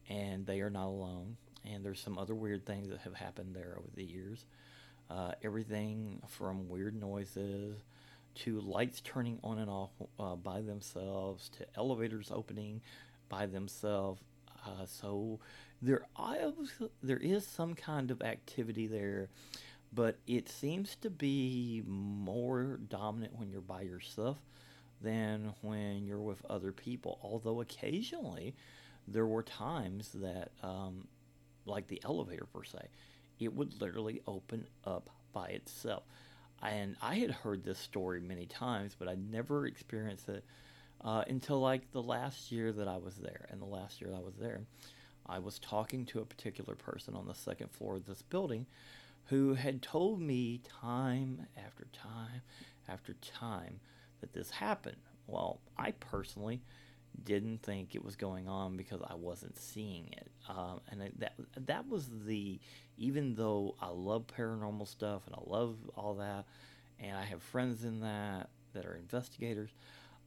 and 0.08 0.46
they 0.46 0.60
are 0.60 0.70
not 0.70 0.86
alone. 0.86 1.36
And 1.64 1.84
there's 1.84 2.00
some 2.00 2.18
other 2.18 2.34
weird 2.34 2.66
things 2.66 2.88
that 2.88 3.00
have 3.00 3.14
happened 3.14 3.54
there 3.54 3.76
over 3.78 3.88
the 3.94 4.04
years. 4.04 4.44
Uh, 5.10 5.32
everything 5.42 6.20
from 6.28 6.68
weird 6.68 6.98
noises 6.98 7.76
to 8.34 8.60
lights 8.60 9.00
turning 9.02 9.38
on 9.44 9.58
and 9.58 9.70
off 9.70 9.90
uh, 10.18 10.34
by 10.34 10.62
themselves 10.62 11.50
to 11.50 11.66
elevators 11.76 12.30
opening 12.32 12.80
by 13.28 13.46
themselves. 13.46 14.20
Uh, 14.66 14.86
so 14.86 15.38
there, 15.80 16.06
there 17.02 17.18
is 17.18 17.46
some 17.46 17.74
kind 17.74 18.10
of 18.10 18.22
activity 18.22 18.86
there 18.86 19.28
but 19.92 20.16
it 20.26 20.48
seems 20.48 20.96
to 20.96 21.10
be 21.10 21.82
more 21.86 22.80
dominant 22.88 23.34
when 23.36 23.50
you're 23.50 23.60
by 23.60 23.82
yourself 23.82 24.38
than 25.02 25.52
when 25.60 26.06
you're 26.06 26.20
with 26.20 26.44
other 26.48 26.72
people. 26.72 27.18
Although 27.22 27.60
occasionally 27.60 28.54
there 29.08 29.26
were 29.26 29.42
times 29.42 30.10
that, 30.14 30.50
um, 30.62 31.06
like 31.66 31.88
the 31.88 32.00
elevator 32.04 32.46
per 32.52 32.64
se, 32.64 32.78
it 33.38 33.54
would 33.54 33.80
literally 33.80 34.22
open 34.26 34.66
up 34.84 35.10
by 35.32 35.48
itself. 35.48 36.04
And 36.62 36.96
I 37.02 37.16
had 37.16 37.30
heard 37.30 37.64
this 37.64 37.78
story 37.78 38.20
many 38.20 38.46
times, 38.46 38.94
but 38.96 39.08
I 39.08 39.16
never 39.16 39.66
experienced 39.66 40.28
it 40.28 40.44
uh, 41.00 41.24
until 41.28 41.60
like 41.60 41.90
the 41.90 42.02
last 42.02 42.52
year 42.52 42.72
that 42.72 42.86
I 42.86 42.98
was 42.98 43.16
there. 43.16 43.46
And 43.50 43.60
the 43.60 43.66
last 43.66 44.00
year 44.00 44.10
I 44.14 44.20
was 44.20 44.34
there, 44.40 44.60
I 45.26 45.38
was 45.40 45.58
talking 45.58 46.06
to 46.06 46.20
a 46.20 46.24
particular 46.24 46.74
person 46.74 47.14
on 47.14 47.26
the 47.26 47.34
second 47.34 47.70
floor 47.70 47.96
of 47.96 48.06
this 48.06 48.22
building 48.22 48.66
who 49.26 49.54
had 49.54 49.82
told 49.82 50.20
me 50.20 50.60
time 50.80 51.46
after 51.56 51.86
time 51.92 52.42
after 52.88 53.14
time 53.14 53.80
that 54.20 54.32
this 54.32 54.50
happened. 54.50 54.96
Well, 55.26 55.60
I 55.78 55.92
personally 55.92 56.60
didn't 57.24 57.62
think 57.62 57.94
it 57.94 58.04
was 58.04 58.16
going 58.16 58.48
on 58.48 58.76
because 58.76 59.00
I 59.06 59.14
wasn't 59.14 59.58
seeing 59.58 60.08
it. 60.12 60.30
Um, 60.48 60.80
and 60.90 61.12
that 61.18 61.34
that 61.66 61.88
was 61.88 62.10
the 62.26 62.58
even 62.96 63.34
though 63.34 63.74
I 63.80 63.88
love 63.88 64.26
paranormal 64.26 64.88
stuff 64.88 65.22
and 65.26 65.34
I 65.34 65.40
love 65.44 65.76
all 65.96 66.14
that, 66.16 66.44
and 66.98 67.16
I 67.16 67.24
have 67.24 67.42
friends 67.42 67.84
in 67.84 68.00
that 68.00 68.50
that 68.72 68.86
are 68.86 68.94
investigators. 68.94 69.70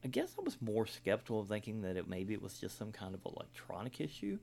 I 0.04 0.08
guess 0.08 0.34
I 0.38 0.42
was 0.42 0.60
more 0.60 0.86
skeptical 0.86 1.40
of 1.40 1.48
thinking 1.48 1.82
that 1.82 1.96
it 1.96 2.08
maybe 2.08 2.34
it 2.34 2.42
was 2.42 2.58
just 2.58 2.78
some 2.78 2.92
kind 2.92 3.14
of 3.14 3.20
electronic 3.24 4.00
issue. 4.00 4.38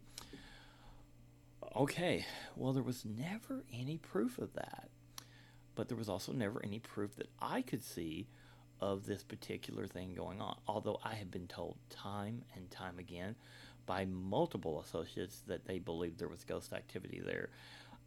Okay, 1.76 2.26
well 2.56 2.74
there 2.74 2.84
was 2.84 3.06
never 3.06 3.64
any 3.74 3.98
proof 3.98 4.38
of 4.38 4.54
that, 4.54 4.90
but 5.76 5.88
there 5.88 5.98
was 5.98 6.10
also 6.10 6.34
never 6.34 6.62
any 6.64 6.80
proof 6.80 7.16
that 7.16 7.30
I 7.40 7.62
could 7.62 7.84
see 7.84 8.28
of 8.84 9.06
this 9.06 9.24
particular 9.24 9.88
thing 9.88 10.14
going 10.14 10.42
on. 10.42 10.58
Although 10.68 11.00
I 11.06 11.16
have 11.16 11.32
been 11.32 11.48
told 11.48 11.78
time 11.90 12.44
and 12.56 12.70
time 12.70 13.00
again 13.00 13.36
by 13.86 14.06
multiple 14.06 14.82
associates 14.82 15.42
that 15.48 15.66
they 15.66 15.80
believed 15.80 16.20
there 16.20 16.28
was 16.28 16.44
ghost 16.44 16.74
activity 16.74 17.22
there. 17.26 17.50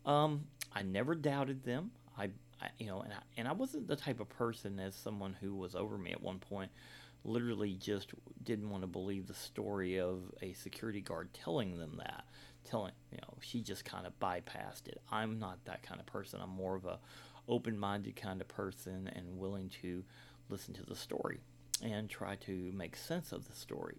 Um, 0.05 0.45
I 0.75 0.83
never 0.83 1.15
doubted 1.15 1.65
them. 1.65 1.93
I, 2.19 2.25
I, 2.61 2.69
you 2.79 2.87
know, 2.87 3.01
and 3.01 3.13
I, 3.15 3.23
and 3.39 3.49
I 3.49 3.53
wasn't 3.53 3.89
the 3.89 3.97
type 3.97 4.21
of 4.21 4.29
person 4.29 4.79
as 4.79 4.95
someone 4.95 5.35
who 5.41 5.55
was 5.55 5.75
over 5.75 5.97
me 5.97 6.13
at 6.13 6.23
one 6.23 6.39
point, 6.39 6.71
literally 7.25 7.75
just 7.75 8.13
didn't 8.45 8.69
want 8.69 8.83
to 8.83 8.87
believe 8.87 9.27
the 9.27 9.35
story 9.35 9.99
of 9.99 10.21
a 10.43 10.53
security 10.53 11.01
guard 11.01 11.33
telling 11.33 11.79
them 11.79 11.95
that, 11.97 12.25
telling, 12.65 12.93
you 13.11 13.19
know, 13.23 13.35
she 13.41 13.63
just 13.63 13.85
kind 13.87 14.07
of 14.07 14.19
bypassed 14.21 14.89
it. 14.89 15.01
I'm 15.11 15.39
not 15.39 15.65
that 15.65 15.83
kind 15.83 16.01
of 16.01 16.07
person. 16.07 16.41
I'm 16.43 16.51
more 16.51 16.77
of 16.77 16.85
a 16.85 16.99
open-minded 17.49 18.15
kind 18.17 18.41
of 18.41 18.49
person 18.49 19.11
and 19.15 19.39
willing 19.39 19.71
to 19.83 20.05
listen 20.49 20.75
to 20.75 20.85
the 20.85 20.97
story 20.97 21.41
and 21.83 22.09
try 22.09 22.37
to 22.37 22.73
make 22.75 22.97
sense 22.97 23.33
of 23.33 23.47
the 23.49 23.55
story. 23.55 23.99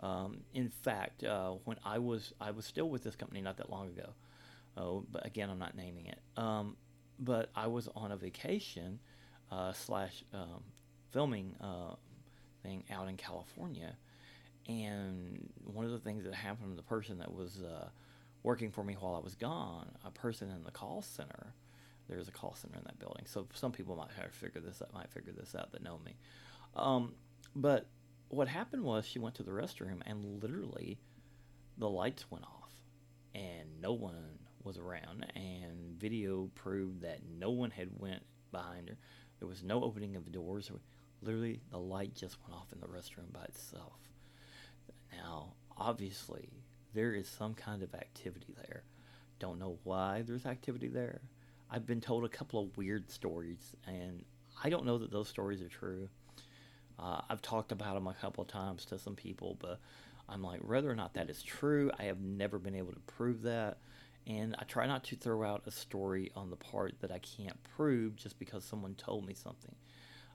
Um, 0.00 0.38
in 0.52 0.68
fact, 0.68 1.24
uh, 1.24 1.52
when 1.64 1.78
I 1.84 1.98
was 1.98 2.32
I 2.40 2.50
was 2.50 2.64
still 2.64 2.88
with 2.88 3.04
this 3.04 3.16
company 3.16 3.40
not 3.40 3.56
that 3.58 3.70
long 3.70 3.88
ago, 3.88 4.10
oh, 4.76 5.04
but 5.10 5.24
again 5.24 5.50
I'm 5.50 5.58
not 5.58 5.76
naming 5.76 6.06
it. 6.06 6.20
Um, 6.36 6.76
but 7.18 7.50
I 7.54 7.68
was 7.68 7.88
on 7.94 8.12
a 8.12 8.16
vacation 8.16 8.98
uh, 9.52 9.72
slash 9.72 10.24
um, 10.32 10.64
filming 11.12 11.54
uh, 11.60 11.94
thing 12.62 12.82
out 12.90 13.08
in 13.08 13.16
California, 13.16 13.96
and 14.66 15.48
one 15.64 15.84
of 15.84 15.92
the 15.92 16.00
things 16.00 16.24
that 16.24 16.34
happened, 16.34 16.70
to 16.70 16.76
the 16.76 16.82
person 16.82 17.18
that 17.18 17.32
was 17.32 17.62
uh, 17.62 17.88
working 18.42 18.70
for 18.70 18.82
me 18.82 18.94
while 18.98 19.14
I 19.14 19.20
was 19.20 19.36
gone, 19.36 19.90
a 20.04 20.10
person 20.10 20.50
in 20.50 20.64
the 20.64 20.72
call 20.72 21.02
center 21.02 21.54
there's 22.08 22.28
a 22.28 22.32
call 22.32 22.54
center 22.54 22.76
in 22.76 22.84
that 22.84 22.98
building. 22.98 23.24
So 23.26 23.46
some 23.54 23.72
people 23.72 23.96
might 23.96 24.10
have 24.20 24.32
figured 24.32 24.64
this 24.64 24.82
out, 24.82 24.92
might 24.92 25.10
figure 25.10 25.32
this 25.32 25.54
out 25.54 25.72
that 25.72 25.82
know 25.82 25.98
me. 26.04 26.16
Um, 26.76 27.14
but 27.54 27.86
what 28.28 28.48
happened 28.48 28.82
was 28.82 29.06
she 29.06 29.18
went 29.18 29.36
to 29.36 29.42
the 29.42 29.52
restroom 29.52 30.00
and 30.06 30.42
literally 30.42 30.98
the 31.78 31.88
lights 31.88 32.30
went 32.30 32.44
off 32.44 32.72
and 33.34 33.80
no 33.80 33.92
one 33.92 34.38
was 34.62 34.78
around 34.78 35.26
and 35.34 35.98
video 35.98 36.50
proved 36.54 37.02
that 37.02 37.20
no 37.38 37.50
one 37.50 37.70
had 37.70 37.88
went 37.98 38.22
behind 38.50 38.88
her. 38.88 38.96
There 39.38 39.48
was 39.48 39.62
no 39.62 39.82
opening 39.82 40.16
of 40.16 40.24
the 40.24 40.30
doors. 40.30 40.70
Literally 41.22 41.60
the 41.70 41.78
light 41.78 42.14
just 42.14 42.38
went 42.42 42.54
off 42.54 42.72
in 42.72 42.80
the 42.80 42.86
restroom 42.86 43.32
by 43.32 43.44
itself. 43.44 43.98
Now, 45.12 45.54
obviously, 45.76 46.48
there 46.92 47.12
is 47.14 47.28
some 47.28 47.54
kind 47.54 47.82
of 47.82 47.94
activity 47.94 48.54
there. 48.56 48.82
Don't 49.38 49.58
know 49.58 49.78
why 49.84 50.22
there's 50.26 50.46
activity 50.46 50.88
there. 50.88 51.20
I've 51.74 51.86
been 51.86 52.00
told 52.00 52.24
a 52.24 52.28
couple 52.28 52.62
of 52.62 52.76
weird 52.76 53.10
stories, 53.10 53.74
and 53.84 54.24
I 54.62 54.70
don't 54.70 54.86
know 54.86 54.96
that 54.98 55.10
those 55.10 55.28
stories 55.28 55.60
are 55.60 55.68
true. 55.68 56.08
Uh, 57.00 57.20
I've 57.28 57.42
talked 57.42 57.72
about 57.72 57.94
them 57.94 58.06
a 58.06 58.14
couple 58.14 58.42
of 58.42 58.48
times 58.48 58.84
to 58.86 58.98
some 58.98 59.16
people, 59.16 59.56
but 59.60 59.80
I'm 60.28 60.40
like, 60.40 60.60
whether 60.60 60.88
or 60.88 60.94
not 60.94 61.14
that 61.14 61.28
is 61.28 61.42
true, 61.42 61.90
I 61.98 62.04
have 62.04 62.20
never 62.20 62.60
been 62.60 62.76
able 62.76 62.92
to 62.92 63.00
prove 63.00 63.42
that. 63.42 63.78
And 64.24 64.54
I 64.56 64.62
try 64.64 64.86
not 64.86 65.02
to 65.04 65.16
throw 65.16 65.42
out 65.42 65.64
a 65.66 65.72
story 65.72 66.30
on 66.36 66.48
the 66.48 66.56
part 66.56 66.94
that 67.00 67.10
I 67.10 67.18
can't 67.18 67.60
prove 67.76 68.14
just 68.14 68.38
because 68.38 68.64
someone 68.64 68.94
told 68.94 69.26
me 69.26 69.34
something. 69.34 69.74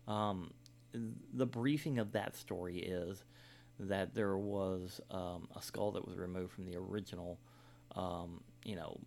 Um, 0.09 0.51
the 1.33 1.45
briefing 1.45 1.99
of 1.99 2.11
that 2.11 2.35
story 2.35 2.79
is 2.79 3.23
that 3.79 4.13
there 4.13 4.37
was 4.37 4.99
um, 5.09 5.47
a 5.55 5.61
skull 5.61 5.93
that 5.93 6.05
was 6.05 6.17
removed 6.17 6.51
from 6.51 6.65
the 6.65 6.75
original, 6.75 7.39
um, 7.95 8.41
you 8.65 8.75
know, 8.75 8.99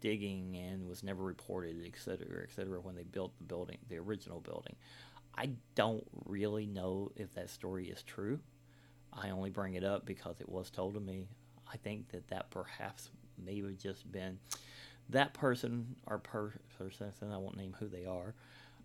digging 0.00 0.56
and 0.56 0.88
was 0.88 1.02
never 1.02 1.22
reported, 1.22 1.76
et 1.86 1.98
cetera, 1.98 2.42
et 2.42 2.50
cetera, 2.54 2.80
when 2.80 2.94
they 2.94 3.04
built 3.04 3.36
the 3.38 3.44
building, 3.44 3.78
the 3.88 3.98
original 3.98 4.40
building. 4.40 4.76
I 5.36 5.50
don't 5.74 6.06
really 6.26 6.66
know 6.66 7.10
if 7.16 7.34
that 7.34 7.50
story 7.50 7.88
is 7.88 8.02
true. 8.02 8.40
I 9.12 9.30
only 9.30 9.50
bring 9.50 9.74
it 9.74 9.84
up 9.84 10.04
because 10.06 10.40
it 10.40 10.48
was 10.48 10.70
told 10.70 10.94
to 10.94 11.00
me. 11.00 11.28
I 11.72 11.76
think 11.78 12.10
that 12.10 12.28
that 12.28 12.50
perhaps 12.50 13.10
may 13.42 13.60
have 13.60 13.78
just 13.78 14.10
been 14.10 14.38
that 15.08 15.32
person 15.34 15.96
or 16.06 16.18
per- 16.18 16.52
person, 16.78 17.12
I 17.32 17.38
won't 17.38 17.56
name 17.56 17.74
who 17.78 17.88
they 17.88 18.04
are, 18.04 18.34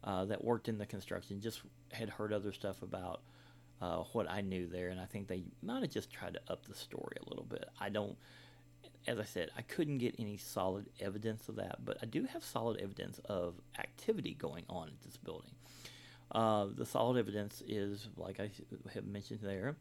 uh, 0.04 0.26
that 0.26 0.44
worked 0.44 0.70
in 0.70 0.78
the 0.78 0.86
construction, 0.86 1.42
just 1.42 1.62
had 1.92 2.10
heard 2.10 2.32
other 2.32 2.54
stuff 2.54 2.82
about 2.82 3.22
uh, 3.82 4.04
what 4.14 4.30
I 4.30 4.42
knew 4.42 4.68
there, 4.68 4.90
and 4.90 5.00
I 5.00 5.06
think 5.06 5.28
they 5.28 5.44
might 5.62 5.82
have 5.82 5.92
just 5.92 6.12
tried 6.12 6.34
to 6.34 6.42
up 6.52 6.66
the 6.66 6.76
story 6.76 7.18
a 7.26 7.30
little 7.30 7.46
bit. 7.46 7.66
I 7.80 7.90
don't 7.90 8.18
as 9.06 9.20
I 9.20 9.24
said, 9.24 9.52
I 9.58 9.62
couldn't 9.62 10.00
get 10.00 10.16
any 10.20 10.38
solid 10.38 10.88
evidence 11.00 11.48
of 11.50 11.56
that, 11.58 11.84
but 11.86 11.98
I 12.02 12.06
do 12.06 12.24
have 12.26 12.44
solid 12.44 12.80
evidence 12.82 13.20
of 13.26 13.56
activity 13.80 14.34
going 14.34 14.64
on 14.70 14.88
at 14.88 15.02
this 15.04 15.18
building. 15.18 15.52
Uh, 16.32 16.68
the 16.76 16.86
solid 16.86 17.18
evidence 17.18 17.64
is, 17.68 18.10
like 18.18 18.40
I 18.40 18.52
have 18.94 19.06
mentioned 19.06 19.40
there. 19.42 19.76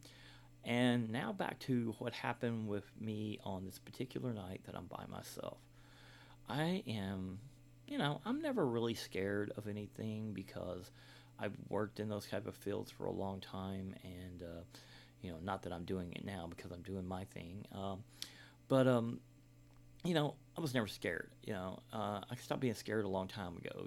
And 0.64 1.10
now 1.10 1.32
back 1.32 1.58
to 1.60 1.94
what 1.98 2.12
happened 2.12 2.66
with 2.66 2.84
me 3.00 3.38
on 3.44 3.64
this 3.64 3.78
particular 3.78 4.32
night 4.32 4.62
that 4.66 4.74
I'm 4.74 4.86
by 4.86 5.04
myself. 5.08 5.58
I 6.48 6.82
am, 6.86 7.38
you 7.86 7.98
know, 7.98 8.20
I'm 8.24 8.40
never 8.40 8.66
really 8.66 8.94
scared 8.94 9.52
of 9.56 9.68
anything 9.68 10.32
because 10.32 10.90
I've 11.38 11.56
worked 11.68 12.00
in 12.00 12.08
those 12.08 12.26
type 12.26 12.46
of 12.46 12.54
fields 12.54 12.90
for 12.90 13.06
a 13.06 13.12
long 13.12 13.40
time, 13.40 13.94
and 14.02 14.42
uh, 14.42 14.62
you 15.22 15.30
know, 15.30 15.38
not 15.42 15.62
that 15.62 15.72
I'm 15.72 15.84
doing 15.84 16.12
it 16.12 16.24
now 16.24 16.46
because 16.48 16.70
I'm 16.72 16.82
doing 16.82 17.06
my 17.06 17.24
thing. 17.24 17.64
Um, 17.72 18.02
but 18.68 18.86
um, 18.86 19.20
you 20.04 20.14
know, 20.14 20.34
I 20.56 20.60
was 20.60 20.74
never 20.74 20.86
scared. 20.86 21.30
You 21.44 21.52
know, 21.52 21.78
uh, 21.92 22.20
I 22.30 22.34
stopped 22.36 22.60
being 22.60 22.74
scared 22.74 23.04
a 23.04 23.08
long 23.08 23.28
time 23.28 23.56
ago. 23.56 23.84